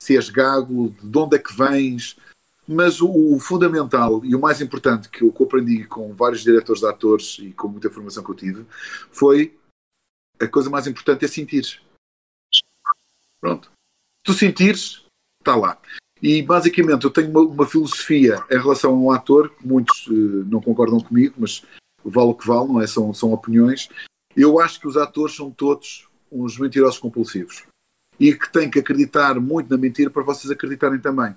se 0.00 0.16
és 0.16 0.30
gago, 0.30 0.94
de 1.02 1.18
onde 1.18 1.36
é 1.36 1.38
que 1.38 1.56
vens. 1.56 2.16
Mas 2.66 3.00
o, 3.00 3.10
o, 3.10 3.40
fundamental 3.40 4.24
e 4.24 4.34
o 4.34 4.40
mais 4.40 4.60
importante 4.60 5.08
que 5.08 5.24
eu, 5.24 5.32
que 5.32 5.42
eu 5.42 5.46
aprendi 5.46 5.84
com 5.84 6.14
vários 6.14 6.42
diretores 6.42 6.80
de 6.80 6.86
atores 6.86 7.38
e 7.40 7.52
com 7.52 7.66
muita 7.66 7.90
formação 7.90 8.22
que 8.22 8.30
eu 8.30 8.34
tive 8.36 8.64
foi 9.10 9.58
a 10.40 10.46
coisa 10.46 10.70
mais 10.70 10.86
importante 10.86 11.24
é 11.24 11.28
sentir. 11.28 11.82
Pronto. 13.40 13.72
Tu 14.22 14.32
sentires, 14.32 14.99
está 15.40 15.56
lá. 15.56 15.76
E 16.22 16.42
basicamente 16.42 17.04
eu 17.04 17.10
tenho 17.10 17.30
uma, 17.30 17.40
uma, 17.40 17.66
filosofia 17.66 18.44
em 18.50 18.58
relação 18.58 18.92
a 18.92 18.96
um 18.96 19.10
ator, 19.10 19.52
muitos 19.64 20.06
uh, 20.06 20.44
não 20.46 20.60
concordam 20.60 21.00
comigo, 21.00 21.34
mas 21.38 21.62
vale 22.04 22.28
o 22.28 22.34
que 22.34 22.46
vale, 22.46 22.68
não 22.68 22.80
é? 22.80 22.86
São, 22.86 23.12
são 23.14 23.32
opiniões. 23.32 23.88
Eu 24.36 24.60
acho 24.60 24.78
que 24.78 24.86
os 24.86 24.96
atores 24.96 25.34
são 25.34 25.50
todos 25.50 26.08
uns 26.30 26.58
mentirosos 26.58 26.98
compulsivos 26.98 27.64
e 28.18 28.34
que 28.34 28.52
têm 28.52 28.70
que 28.70 28.78
acreditar 28.78 29.40
muito 29.40 29.70
na 29.70 29.78
mentira 29.78 30.10
para 30.10 30.22
vocês 30.22 30.50
acreditarem 30.50 31.00
também. 31.00 31.34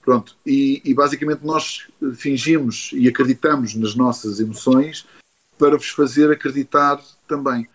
Pronto, 0.00 0.36
e, 0.46 0.80
e 0.84 0.94
basicamente 0.94 1.44
nós 1.44 1.88
fingimos 2.14 2.90
e 2.92 3.08
acreditamos 3.08 3.74
nas 3.74 3.94
nossas 3.94 4.40
emoções 4.40 5.06
para 5.58 5.76
vos 5.76 5.90
fazer 5.90 6.30
acreditar 6.30 7.00
também. 7.26 7.68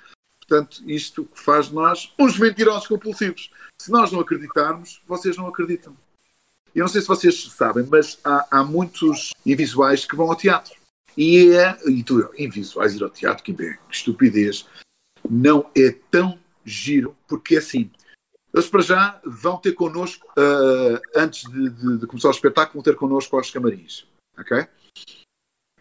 Portanto, 0.48 0.82
isto 0.90 1.28
faz 1.34 1.68
de 1.68 1.76
nós 1.76 2.14
uns 2.18 2.40
mentirosos 2.40 2.88
compulsivos. 2.88 3.52
Se 3.82 3.92
nós 3.92 4.12
não 4.12 4.22
acreditarmos, 4.22 5.02
vocês 5.06 5.36
não 5.36 5.48
acreditam. 5.48 5.96
Eu 6.74 6.82
não 6.82 6.88
sei 6.88 7.02
se 7.02 7.08
vocês 7.08 7.44
sabem, 7.52 7.86
mas 7.90 8.18
há, 8.24 8.48
há 8.52 8.64
muitos 8.64 9.32
invisuais 9.46 10.06
que 10.06 10.16
vão 10.16 10.30
ao 10.30 10.36
teatro. 10.36 10.74
E 11.18 11.52
é. 11.52 11.78
E 11.90 12.02
tu, 12.04 12.32
invisuais 12.38 12.96
ir 12.96 13.04
ao 13.04 13.10
teatro, 13.10 13.44
que, 13.44 13.52
bem, 13.52 13.78
que 13.90 13.96
estupidez. 13.96 14.66
Não 15.30 15.70
é 15.76 15.94
tão 16.10 16.40
giro, 16.64 17.16
porque 17.28 17.56
é 17.56 17.58
assim. 17.58 17.92
Eles 18.54 18.70
para 18.70 18.82
já 18.82 19.22
vão 19.26 19.58
ter 19.58 19.74
connosco, 19.74 20.26
uh, 20.38 21.02
antes 21.16 21.50
de, 21.52 21.70
de, 21.70 21.98
de, 21.98 22.08
começar 22.08 22.30
o 22.30 22.32
espetáculo, 22.32 22.76
vão 22.76 22.84
ter 22.84 22.96
connosco 22.96 23.36
aos 23.36 23.52
camarins. 23.52 24.08
Ok? 24.38 24.66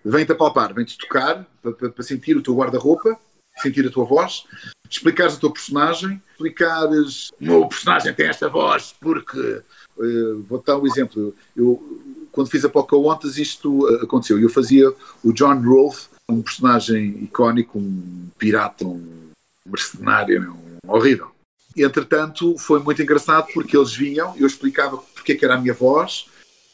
Vêm-te 0.05 0.33
apalpar, 0.33 0.74
vêm-te 0.74 0.98
tocar 0.98 1.44
para 1.62 2.02
sentir 2.02 2.37
o 2.37 2.42
teu 2.42 2.55
guarda-roupa 2.55 3.18
sentir 3.59 3.87
a 3.87 3.90
tua 3.90 4.05
voz, 4.05 4.45
explicares 4.88 5.35
a 5.35 5.38
tua 5.38 5.53
personagem, 5.53 6.23
explicares 6.33 7.31
o 7.40 7.45
meu 7.45 7.66
personagem 7.69 8.14
tem 8.14 8.27
esta 8.27 8.49
voz 8.49 8.95
porque 9.01 9.62
uh, 9.97 10.42
vou 10.42 10.62
dar 10.64 10.79
um 10.79 10.87
exemplo. 10.87 11.35
Eu 11.57 12.03
quando 12.37 12.51
fiz 12.51 12.64
a 12.66 12.69
Pocahontas 12.69 13.38
isto 13.38 13.87
uh, 13.87 14.05
aconteceu. 14.05 14.38
Eu 14.38 14.51
fazia 14.51 14.92
o 15.25 15.33
John 15.33 15.59
Rolfe, 15.62 16.09
um 16.29 16.42
personagem 16.42 17.25
icónico, 17.25 17.79
um 17.79 18.29
pirata, 18.37 18.85
um 18.85 19.31
mercenário, 19.64 20.53
um 20.85 20.92
horrível. 20.92 21.31
E, 21.75 21.83
entretanto, 21.83 22.57
foi 22.59 22.81
muito 22.81 23.03
engraçado 23.03 23.47
porque 23.55 23.77
eles 23.77 23.95
vinham, 23.95 24.35
eu 24.37 24.47
explicava 24.47 24.99
porque 25.14 25.33
é 25.33 25.35
que 25.35 25.45
era 25.45 25.55
a 25.55 25.61
minha 25.61 25.75
voz, 25.75 26.27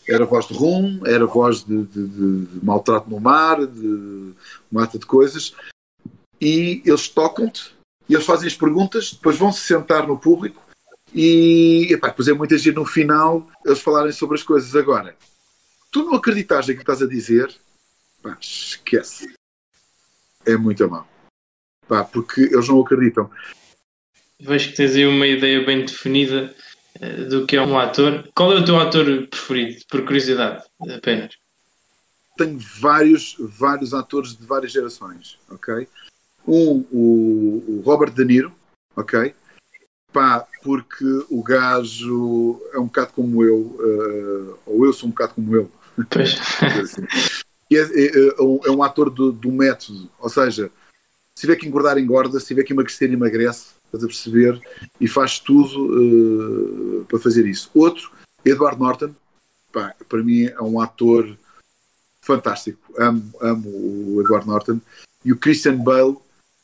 era 0.09 0.25
voz 0.25 0.47
de 0.47 0.55
rum, 0.55 1.01
era 1.07 1.27
voz 1.27 1.64
de, 1.64 1.85
de, 1.85 2.07
de, 2.09 2.47
de 2.47 2.64
maltrato 2.64 3.09
no 3.09 3.21
mar, 3.21 3.64
de 3.64 4.33
mata 4.71 4.99
de 4.99 5.07
coisas, 5.07 5.55
e 6.42 6.83
eles 6.85 7.09
tocam-te 7.09 7.72
e 8.09 8.14
eles 8.14 8.26
fazem 8.26 8.48
as 8.48 8.57
perguntas, 8.57 9.12
depois 9.12 9.38
vão 9.38 9.52
se 9.52 9.61
sentar 9.61 10.09
no 10.09 10.18
público 10.18 10.61
e 11.14 11.87
epá, 11.88 12.09
depois 12.09 12.26
é 12.26 12.33
muita 12.33 12.59
gente 12.59 12.74
no 12.74 12.85
final 12.85 13.48
eles 13.64 13.81
falarem 13.81 14.11
sobre 14.11 14.37
as 14.37 14.42
coisas. 14.42 14.74
Agora, 14.74 15.16
tu 15.92 16.05
não 16.05 16.16
acreditas 16.16 16.66
naquilo 16.66 16.78
que 16.78 16.83
estás 16.83 17.00
a 17.00 17.07
dizer, 17.07 17.55
pá, 18.20 18.37
esquece. 18.40 19.33
É 20.44 20.57
muito 20.57 20.83
a 20.83 20.88
mal. 20.88 21.09
Pá, 21.87 22.02
porque 22.02 22.40
eles 22.40 22.68
não 22.68 22.81
acreditam. 22.81 23.31
Vejo 24.40 24.70
que 24.70 24.76
tens 24.76 24.96
aí 24.96 25.07
uma 25.07 25.28
ideia 25.28 25.64
bem 25.64 25.87
definida 25.87 26.52
uh, 27.00 27.28
do 27.28 27.46
que 27.46 27.55
é 27.55 27.62
um 27.62 27.78
ator. 27.78 28.28
Qual 28.35 28.52
é 28.52 28.57
o 28.57 28.64
teu 28.64 28.81
ator 28.81 29.28
preferido, 29.28 29.85
por 29.88 30.05
curiosidade, 30.05 30.64
apenas? 30.92 31.37
Tenho 32.37 32.59
vários, 32.59 33.37
vários 33.38 33.94
atores 33.94 34.37
de 34.37 34.44
várias 34.44 34.72
gerações, 34.72 35.38
ok? 35.48 35.87
Um, 36.46 36.85
o, 36.90 37.64
o 37.68 37.83
Robert 37.85 38.12
De 38.12 38.24
Niro, 38.24 38.52
ok? 38.96 39.35
Pá, 40.12 40.46
porque 40.62 41.05
o 41.31 41.42
gajo 41.42 42.61
é 42.72 42.78
um 42.78 42.85
bocado 42.87 43.12
como 43.14 43.42
eu, 43.42 43.57
uh, 43.57 44.59
ou 44.66 44.85
eu 44.85 44.92
sou 44.92 45.09
um 45.09 45.12
bocado 45.12 45.35
como 45.35 45.57
ele. 45.57 45.68
Pois. 46.11 46.37
assim. 46.83 47.02
é, 47.72 47.76
é, 47.76 48.07
é, 48.07 48.35
é, 48.38 48.70
um 48.70 48.83
ator 48.83 49.09
do, 49.09 49.33
do, 49.33 49.50
método, 49.50 50.11
ou 50.18 50.28
seja, 50.28 50.70
se 51.35 51.42
tiver 51.42 51.57
que 51.57 51.66
engordar, 51.66 51.96
engorda, 51.96 52.38
se 52.38 52.46
tiver 52.46 52.62
que 52.62 52.72
emagrecer, 52.72 53.11
emagrece, 53.11 53.74
estás 53.87 54.05
a 54.05 54.07
perceber, 54.07 54.61
e 55.00 55.09
faz 55.09 55.38
tudo 55.38 57.00
uh, 57.00 57.05
para 57.07 57.18
fazer 57.18 57.46
isso. 57.46 57.70
Outro, 57.74 58.11
Edward 58.44 58.78
Norton, 58.78 59.14
pá, 59.72 59.94
para 60.09 60.22
mim 60.22 60.44
é 60.44 60.61
um 60.61 60.81
ator 60.81 61.37
fantástico, 62.20 62.78
amo, 62.98 63.33
amo 63.40 63.68
o 63.68 64.20
Edward 64.20 64.46
Norton, 64.46 64.81
e 65.24 65.33
o 65.33 65.38
Christian 65.38 65.76
Bale, 65.76 66.16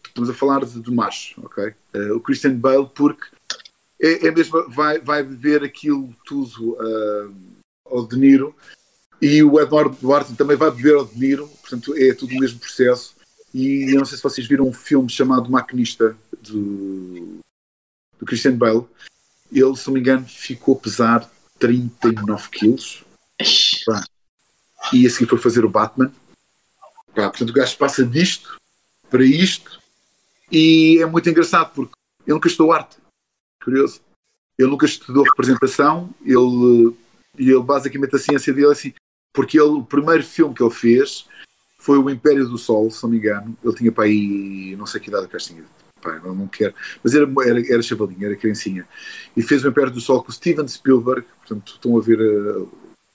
estamos 0.06 0.30
a 0.30 0.34
falar 0.34 0.64
de, 0.64 0.80
de 0.80 0.90
macho, 0.90 1.40
ok? 1.44 1.74
Uh, 1.94 2.16
o 2.16 2.20
Christian 2.20 2.54
Bale, 2.54 2.88
porque 2.94 3.26
é, 4.00 4.26
é 4.26 4.30
mesmo, 4.30 4.68
vai, 4.70 5.00
vai 5.00 5.22
beber 5.22 5.62
aquilo 5.62 6.14
tudo 6.24 6.72
uh, 6.74 7.34
ao 7.84 8.06
De 8.06 8.16
Niro 8.16 8.54
e 9.20 9.42
o 9.42 9.60
Edward 9.60 9.96
Duarte 10.00 10.34
também 10.34 10.56
vai 10.56 10.70
beber 10.70 10.94
ao 10.94 11.04
De 11.04 11.18
Niro, 11.18 11.48
portanto 11.48 11.94
é 11.96 12.14
tudo 12.14 12.34
o 12.34 12.40
mesmo 12.40 12.58
processo. 12.58 13.16
E 13.52 13.92
eu 13.92 13.98
não 13.98 14.04
sei 14.04 14.16
se 14.16 14.22
vocês 14.22 14.46
viram 14.46 14.68
um 14.68 14.72
filme 14.72 15.08
chamado 15.08 15.50
Maquinista 15.50 16.16
do, 16.42 17.38
do 18.18 18.26
Christian 18.26 18.56
Bale. 18.56 18.84
Ele, 19.50 19.76
se 19.76 19.86
não 19.86 19.94
me 19.94 20.00
engano, 20.00 20.26
ficou 20.26 20.76
a 20.76 20.78
pesar 20.78 21.30
39 21.58 22.48
quilos. 22.50 23.04
E 24.92 25.06
a 25.06 25.10
seguir 25.10 25.26
foi 25.26 25.38
fazer 25.38 25.64
o 25.64 25.70
Batman. 25.70 26.12
Pá, 27.14 27.30
portanto, 27.30 27.50
o 27.50 27.52
gajo 27.52 27.76
passa 27.76 28.04
disto 28.04 28.56
para 29.10 29.24
isto 29.24 29.77
e 30.50 30.98
é 31.00 31.06
muito 31.06 31.28
engraçado 31.28 31.72
porque 31.74 31.92
ele 32.26 32.34
nunca 32.34 32.48
estudou 32.48 32.72
arte. 32.72 32.96
Curioso. 33.62 34.00
Ele 34.58 34.70
nunca 34.70 34.86
estudou 34.86 35.22
representação, 35.22 36.10
ele, 36.24 36.96
ele 37.38 37.62
basicamente 37.62 38.16
a 38.16 38.18
ciência 38.18 38.52
dele 38.52 38.66
é 38.66 38.72
assim, 38.72 38.92
porque 39.32 39.58
ele, 39.58 39.68
o 39.68 39.84
primeiro 39.84 40.24
filme 40.24 40.54
que 40.54 40.62
ele 40.62 40.74
fez 40.74 41.26
foi 41.78 41.96
o 41.96 42.10
Império 42.10 42.48
do 42.48 42.58
Sol, 42.58 42.90
se 42.90 43.02
não 43.02 43.10
me 43.10 43.18
engano. 43.18 43.56
Ele 43.62 43.74
tinha 43.74 43.92
para 43.92 44.04
aí, 44.04 44.74
não 44.76 44.84
sei 44.84 45.00
que 45.00 45.08
idade 45.08 45.28
que 45.28 45.36
tinha, 45.36 45.64
não, 46.24 46.46
quero, 46.48 46.74
mas 47.02 47.14
era, 47.14 47.26
era, 47.44 47.72
era 47.72 47.82
chavalinho, 47.82 48.24
era 48.24 48.36
criancinha. 48.36 48.86
E 49.36 49.42
fez 49.42 49.64
o 49.64 49.68
Império 49.68 49.92
do 49.92 50.00
Sol 50.00 50.22
com 50.22 50.32
Steven 50.32 50.66
Spielberg, 50.66 51.26
portanto 51.38 51.74
estão 51.74 51.96
a 51.96 52.00
ver 52.00 52.20
uh, 52.20 52.68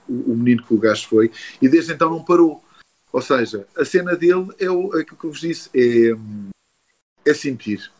o, 0.08 0.32
o, 0.32 0.38
menino 0.38 0.64
que 0.64 0.74
o 0.74 0.80
gajo 0.80 1.08
foi, 1.08 1.32
e 1.62 1.68
desde 1.68 1.94
então 1.94 2.10
não 2.10 2.24
parou. 2.24 2.64
Ou 3.12 3.22
seja, 3.22 3.68
a 3.78 3.86
cena 3.86 4.16
dele 4.16 4.48
é 4.60 4.70
o, 4.70 4.88
aquilo 4.94 5.18
que 5.18 5.26
eu 5.26 5.32
vos 5.32 5.42
disse, 5.42 5.70
é, 5.74 6.16
é 7.26 7.34
sentir. 7.34 7.92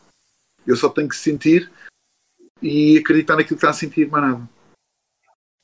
Eu 0.66 0.76
só 0.76 0.88
tenho 0.88 1.08
que 1.08 1.16
sentir 1.16 1.70
e 2.62 2.98
acreditar 2.98 3.36
naquilo 3.36 3.56
que 3.58 3.64
está 3.64 3.70
a 3.70 3.74
sentir, 3.74 4.08
mais 4.10 4.24
nada. 4.24 4.48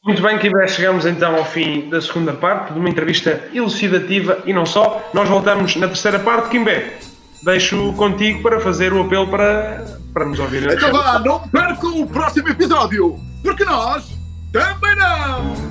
Muito 0.05 0.23
bem, 0.23 0.39
Kibé, 0.39 0.67
chegamos 0.67 1.05
então 1.05 1.37
ao 1.37 1.45
fim 1.45 1.91
da 1.91 2.01
segunda 2.01 2.33
parte 2.33 2.73
de 2.73 2.79
uma 2.79 2.89
entrevista 2.89 3.49
elucidativa 3.53 4.43
e 4.47 4.53
não 4.53 4.65
só. 4.65 5.11
Nós 5.13 5.29
voltamos 5.29 5.77
na 5.77 5.87
terceira 5.89 6.19
parte, 6.19 6.49
Kimbé. 6.49 6.99
Deixo 7.43 7.93
contigo 7.95 8.43
para 8.43 8.61
fazer 8.61 8.93
o 8.93 9.03
apelo 9.03 9.29
para, 9.29 9.99
para 10.13 10.25
nos 10.25 10.39
ouvir. 10.39 10.71
Então 10.71 10.93
vá, 10.93 11.19
não 11.19 11.47
percam 11.49 12.01
o 12.01 12.07
próximo 12.07 12.49
episódio, 12.49 13.19
porque 13.43 13.65
nós 13.65 14.11
também 14.53 14.97
não! 14.97 15.71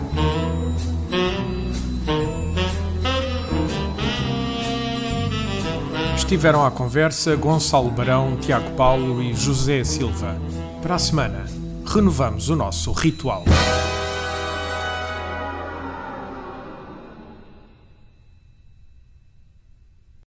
Estiveram 6.30 6.64
à 6.64 6.70
conversa 6.70 7.36
Gonçalo 7.36 7.90
Barão, 7.90 8.38
Tiago 8.38 8.70
Paulo 8.76 9.20
e 9.20 9.34
José 9.34 9.84
Silva. 9.84 10.38
Para 10.80 10.94
a 10.94 11.00
semana, 11.00 11.44
renovamos 11.84 12.50
o 12.50 12.56
nosso 12.56 12.92
ritual. 12.92 13.44